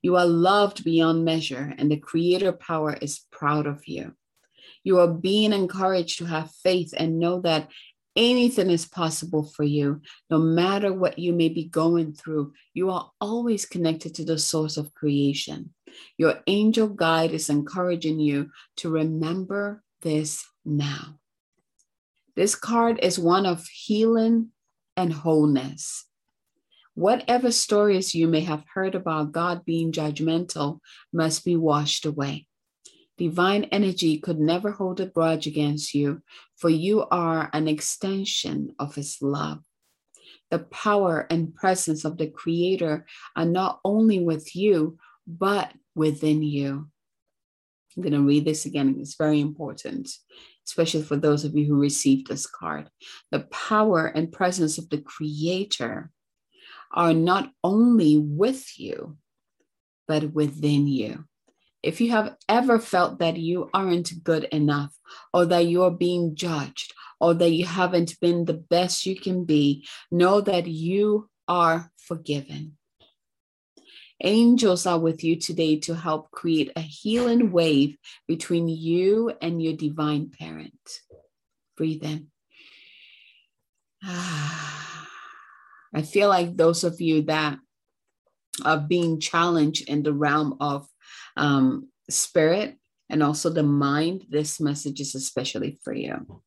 You 0.02 0.16
are 0.16 0.26
loved 0.26 0.84
beyond 0.84 1.26
measure, 1.26 1.74
and 1.78 1.92
the 1.92 1.98
Creator 1.98 2.54
power 2.54 2.94
is 2.94 3.26
proud 3.32 3.68
of 3.68 3.88
you. 3.88 4.14
You 4.84 5.00
are 5.00 5.08
being 5.08 5.52
encouraged 5.52 6.20
to 6.20 6.26
have 6.26 6.52
faith 6.64 6.94
and 6.96 7.20
know 7.20 7.42
that 7.42 7.70
anything 8.16 8.70
is 8.70 8.86
possible 8.86 9.44
for 9.44 9.64
you. 9.64 10.02
No 10.30 10.40
matter 10.40 10.94
what 10.94 11.20
you 11.20 11.34
may 11.34 11.50
be 11.50 11.66
going 11.66 12.14
through, 12.14 12.54
you 12.74 12.90
are 12.90 13.12
always 13.20 13.66
connected 13.66 14.16
to 14.16 14.26
the 14.26 14.38
source 14.38 14.78
of 14.78 14.94
creation. 14.94 15.74
Your 16.18 16.42
angel 16.48 16.88
guide 16.88 17.32
is 17.32 17.50
encouraging 17.50 18.20
you 18.20 18.52
to 18.78 18.90
remember 18.90 19.84
this 20.02 20.46
now. 20.66 21.20
This 22.36 22.56
card 22.56 23.00
is 23.02 23.20
one 23.20 23.46
of 23.46 23.68
healing 23.68 24.50
and 24.96 25.12
wholeness. 25.12 26.06
Whatever 27.00 27.50
stories 27.50 28.14
you 28.14 28.28
may 28.28 28.42
have 28.42 28.66
heard 28.74 28.94
about 28.94 29.32
God 29.32 29.64
being 29.64 29.94
judgmental 29.94 30.82
must 31.14 31.46
be 31.46 31.56
washed 31.56 32.06
away. 32.06 32.46
Divine 33.18 33.64
energy 33.72 34.18
could 34.18 34.38
never 34.38 34.72
hold 34.72 35.00
a 35.00 35.06
grudge 35.06 35.48
against 35.48 35.94
you, 35.94 36.22
for 36.58 36.70
you 36.70 37.06
are 37.10 37.50
an 37.54 37.70
extension 37.70 38.76
of 38.80 38.96
His 38.96 39.22
love. 39.22 39.64
The 40.52 40.60
power 40.60 41.26
and 41.30 41.56
presence 41.56 42.04
of 42.04 42.18
the 42.18 42.28
Creator 42.28 43.06
are 43.34 43.46
not 43.46 43.80
only 43.86 44.20
with 44.20 44.54
you, 44.54 44.98
but 45.26 45.72
within 45.96 46.44
you. 46.44 46.90
I'm 47.96 48.04
going 48.04 48.12
to 48.12 48.28
read 48.28 48.44
this 48.44 48.66
again. 48.66 48.98
It's 49.00 49.16
very 49.16 49.40
important, 49.40 50.10
especially 50.68 51.04
for 51.04 51.16
those 51.16 51.46
of 51.46 51.56
you 51.56 51.66
who 51.66 51.80
received 51.80 52.28
this 52.28 52.46
card. 52.46 52.90
The 53.32 53.48
power 53.52 54.08
and 54.08 54.34
presence 54.34 54.78
of 54.78 54.90
the 54.90 55.00
Creator 55.00 56.12
are 56.92 57.14
not 57.14 57.52
only 57.64 58.18
with 58.18 58.80
you, 58.80 59.18
but 60.08 60.34
within 60.34 60.88
you. 60.88 61.26
If 61.82 62.02
you 62.02 62.12
have 62.12 62.36
ever 62.50 62.80
felt 62.80 63.20
that 63.20 63.38
you 63.38 63.70
aren't 63.74 64.24
good 64.24 64.46
enough, 64.46 64.94
or 65.34 65.46
that 65.46 65.68
you're 65.68 65.92
being 65.92 66.36
judged, 66.36 66.94
or 67.22 67.34
that 67.34 67.52
you 67.52 67.66
haven't 67.66 68.20
been 68.20 68.46
the 68.46 68.54
best 68.54 69.06
you 69.06 69.16
can 69.16 69.46
be, 69.46 69.88
know 70.12 70.42
that 70.42 70.68
you 70.68 71.30
are 71.48 71.92
forgiven. 71.98 72.78
Angels 74.22 74.86
are 74.86 75.00
with 75.00 75.24
you 75.24 75.38
today 75.38 75.80
to 75.80 75.96
help 75.96 76.30
create 76.32 76.72
a 76.76 76.82
healing 76.82 77.52
wave 77.52 77.98
between 78.28 78.68
you 78.68 79.32
and 79.42 79.62
your 79.62 79.74
divine 79.74 80.30
parent. 80.30 80.74
Breathe 81.78 82.04
in. 82.04 82.28
Ah. 84.02 84.89
I 85.94 86.02
feel 86.02 86.30
like 86.30 86.56
those 86.56 86.84
of 86.84 87.02
you 87.02 87.24
that 87.24 87.58
are 88.64 88.80
being 88.80 89.20
challenged 89.20 89.90
in 89.90 90.04
the 90.04 90.14
realm 90.14 90.58
of 90.60 90.88
um, 91.38 91.90
spirit 92.10 92.78
and 93.10 93.24
also 93.24 93.50
the 93.50 93.64
mind, 93.64 94.26
this 94.30 94.60
message 94.60 95.00
is 95.02 95.16
especially 95.16 95.80
for 95.84 95.94
you. 95.94 96.42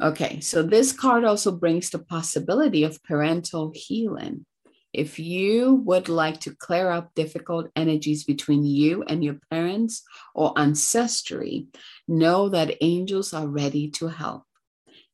Okay, 0.00 0.40
so 0.40 0.62
this 0.62 0.92
card 0.92 1.24
also 1.24 1.50
brings 1.50 1.90
the 1.90 1.98
possibility 1.98 2.84
of 2.84 3.02
parental 3.02 3.72
healing. 3.74 4.46
If 4.92 5.18
you 5.18 5.74
would 5.86 6.08
like 6.08 6.40
to 6.40 6.54
clear 6.54 6.90
up 6.90 7.12
difficult 7.14 7.70
energies 7.74 8.24
between 8.24 8.64
you 8.64 9.02
and 9.02 9.24
your 9.24 9.38
parents 9.50 10.02
or 10.34 10.56
ancestry, 10.56 11.66
know 12.06 12.48
that 12.48 12.76
angels 12.80 13.34
are 13.34 13.46
ready 13.46 13.90
to 13.92 14.08
help. 14.08 14.44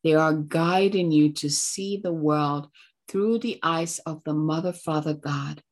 They 0.05 0.15
are 0.15 0.35
guiding 0.35 1.11
you 1.11 1.33
to 1.33 1.49
see 1.51 1.97
the 1.97 2.13
world 2.13 2.69
through 3.09 3.39
the 3.39 3.59
eyes 3.63 3.99
of 4.01 4.23
the 4.25 4.35
Mother, 4.35 4.75
Father, 4.75 5.15
God, 5.15 5.63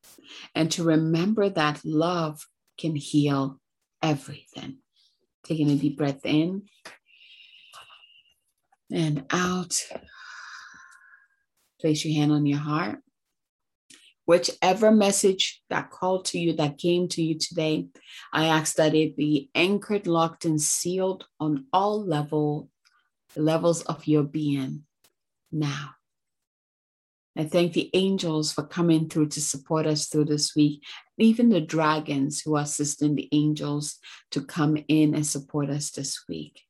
and 0.55 0.71
to 0.73 0.85
remember 0.85 1.51
that 1.51 1.85
love 1.85 2.47
can 2.79 2.97
heal 2.97 3.61
everything. 4.03 4.79
Taking 5.45 5.71
a 5.71 5.77
deep 5.77 5.99
breath 5.99 6.25
in 6.25 6.62
and 8.90 9.27
out. 9.31 9.79
Place 11.81 12.05
your 12.05 12.14
hand 12.14 12.33
on 12.33 12.47
your 12.47 12.59
heart. 12.59 13.01
Whichever 14.25 14.92
message 14.92 15.62
that 15.68 15.90
called 15.90 16.27
to 16.27 16.38
you, 16.38 16.55
that 16.55 16.79
came 16.79 17.09
to 17.09 17.23
you 17.23 17.38
today, 17.38 17.88
I 18.33 18.47
ask 18.47 18.77
that 18.77 18.95
it 18.95 19.16
be 19.16 19.51
anchored, 19.55 20.07
locked, 20.07 20.45
and 20.45 20.61
sealed 20.61 21.27
on 21.40 21.66
all 21.73 22.07
level, 22.07 22.71
levels 23.37 23.83
of 23.83 24.07
your 24.07 24.23
being 24.23 24.85
now. 25.51 25.90
I 27.37 27.45
thank 27.45 27.73
the 27.73 27.88
angels 27.95 28.53
for 28.53 28.66
coming 28.66 29.09
through 29.09 29.29
to 29.31 29.40
support 29.40 29.87
us 29.87 30.07
through 30.07 30.27
this 30.27 30.55
week, 30.55 30.83
even 31.18 31.49
the 31.49 31.62
dragons 31.62 32.42
who 32.42 32.57
are 32.57 32.62
assisting 32.62 33.14
the 33.14 33.29
angels 33.33 33.99
to 34.33 34.42
come 34.42 34.77
in 34.88 35.14
and 35.14 35.27
support 35.27 35.71
us 35.71 35.90
this 35.90 36.25
week. 36.29 36.62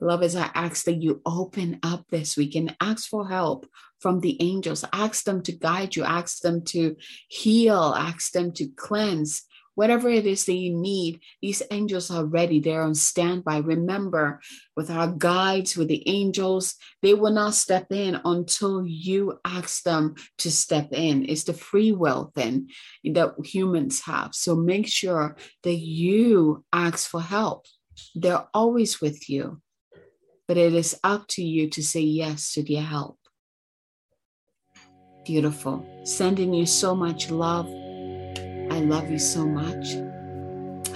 Love, 0.00 0.22
as 0.22 0.36
I 0.36 0.50
ask 0.54 0.84
that 0.84 1.02
you 1.02 1.22
open 1.24 1.78
up 1.82 2.04
this 2.10 2.36
week 2.36 2.54
and 2.54 2.76
ask 2.80 3.08
for 3.08 3.28
help 3.28 3.66
from 3.98 4.20
the 4.20 4.36
angels, 4.42 4.84
ask 4.92 5.24
them 5.24 5.42
to 5.44 5.52
guide 5.52 5.96
you, 5.96 6.04
ask 6.04 6.40
them 6.40 6.64
to 6.64 6.96
heal, 7.28 7.94
ask 7.96 8.32
them 8.32 8.52
to 8.52 8.68
cleanse, 8.76 9.42
Whatever 9.76 10.08
it 10.08 10.26
is 10.26 10.46
that 10.46 10.54
you 10.54 10.74
need, 10.74 11.20
these 11.42 11.62
angels 11.70 12.10
are 12.10 12.24
ready. 12.24 12.60
They're 12.60 12.82
on 12.82 12.94
standby. 12.94 13.58
Remember, 13.58 14.40
with 14.74 14.90
our 14.90 15.08
guides, 15.08 15.76
with 15.76 15.88
the 15.88 16.02
angels, 16.08 16.76
they 17.02 17.12
will 17.12 17.30
not 17.30 17.54
step 17.54 17.92
in 17.92 18.18
until 18.24 18.86
you 18.86 19.38
ask 19.44 19.82
them 19.82 20.14
to 20.38 20.50
step 20.50 20.88
in. 20.92 21.28
It's 21.28 21.44
the 21.44 21.52
free 21.52 21.92
will 21.92 22.32
then 22.34 22.68
that 23.04 23.34
humans 23.44 24.00
have. 24.00 24.34
So 24.34 24.56
make 24.56 24.88
sure 24.88 25.36
that 25.62 25.74
you 25.76 26.64
ask 26.72 27.08
for 27.10 27.20
help. 27.20 27.66
They're 28.14 28.46
always 28.54 29.02
with 29.02 29.28
you, 29.28 29.60
but 30.48 30.56
it 30.56 30.72
is 30.72 30.98
up 31.04 31.28
to 31.28 31.44
you 31.44 31.68
to 31.68 31.82
say 31.82 32.00
yes 32.00 32.54
to 32.54 32.62
their 32.62 32.82
help. 32.82 33.18
Beautiful. 35.26 35.84
Sending 36.04 36.54
you 36.54 36.64
so 36.64 36.94
much 36.94 37.30
love 37.30 37.68
I 38.76 38.80
love 38.80 39.10
you 39.10 39.18
so 39.18 39.46
much. 39.46 39.94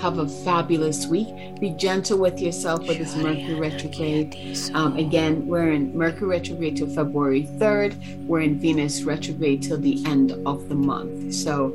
Have 0.02 0.18
a 0.18 0.28
fabulous 0.28 1.06
week. 1.06 1.58
Be 1.60 1.70
gentle 1.70 2.18
with 2.18 2.38
yourself 2.38 2.86
with 2.86 2.98
this 2.98 3.16
Mercury 3.16 3.54
retrograde. 3.54 4.36
Um, 4.74 4.98
again, 4.98 5.46
we're 5.46 5.72
in 5.72 5.96
Mercury 5.96 6.28
retrograde 6.28 6.76
till 6.76 6.88
February 6.88 7.48
3rd. 7.56 8.26
We're 8.26 8.42
in 8.42 8.60
Venus 8.60 9.04
retrograde 9.04 9.62
till 9.62 9.78
the 9.78 10.04
end 10.04 10.32
of 10.44 10.68
the 10.68 10.74
month. 10.74 11.32
So 11.32 11.70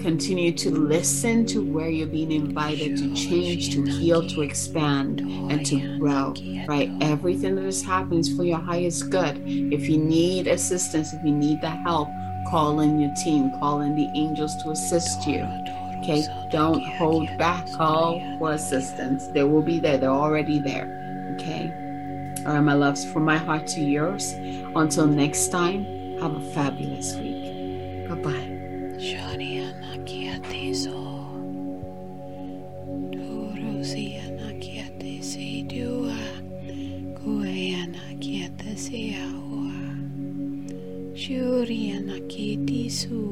continue 0.00 0.50
to 0.52 0.70
listen 0.70 1.44
to 1.46 1.60
where 1.62 1.90
you're 1.90 2.06
being 2.06 2.32
invited 2.32 2.96
to 2.96 3.14
change, 3.14 3.74
to 3.74 3.82
heal, 3.82 4.26
to 4.28 4.40
expand, 4.40 5.20
and 5.20 5.64
to 5.66 5.98
grow, 5.98 6.34
right? 6.66 6.90
Everything 7.02 7.54
that 7.56 7.66
is 7.66 7.82
happening 7.82 8.20
is 8.20 8.34
for 8.34 8.44
your 8.44 8.58
highest 8.58 9.10
good. 9.10 9.42
If 9.46 9.90
you 9.90 9.98
need 9.98 10.46
assistance, 10.46 11.12
if 11.12 11.22
you 11.22 11.32
need 11.32 11.60
the 11.60 11.68
help, 11.70 12.08
call 12.44 12.80
in 12.80 12.98
your 12.98 13.10
team, 13.10 13.58
call 13.58 13.80
in 13.80 13.94
the 13.94 14.10
angels 14.14 14.56
to 14.62 14.70
assist 14.70 15.26
you. 15.26 15.46
Okay, 15.98 16.26
don't 16.48 16.84
hold 16.84 17.36
back, 17.38 17.70
call 17.72 18.20
for 18.38 18.52
assistance. 18.52 19.28
They 19.28 19.44
will 19.44 19.62
be 19.62 19.78
there, 19.78 19.98
they're 19.98 20.10
already 20.10 20.58
there. 20.58 20.88
Okay, 21.34 21.72
all 22.44 22.54
right, 22.54 22.60
my 22.60 22.74
loves, 22.74 23.04
from 23.04 23.24
my 23.24 23.36
heart 23.36 23.66
to 23.68 23.80
yours. 23.80 24.32
Until 24.74 25.06
next 25.06 25.48
time, 25.48 25.84
have 26.20 26.34
a 26.34 26.40
fabulous 26.40 27.14
week. 27.16 28.08
Bye 28.08 28.16
bye. 28.16 28.51
Kiti 43.02 43.31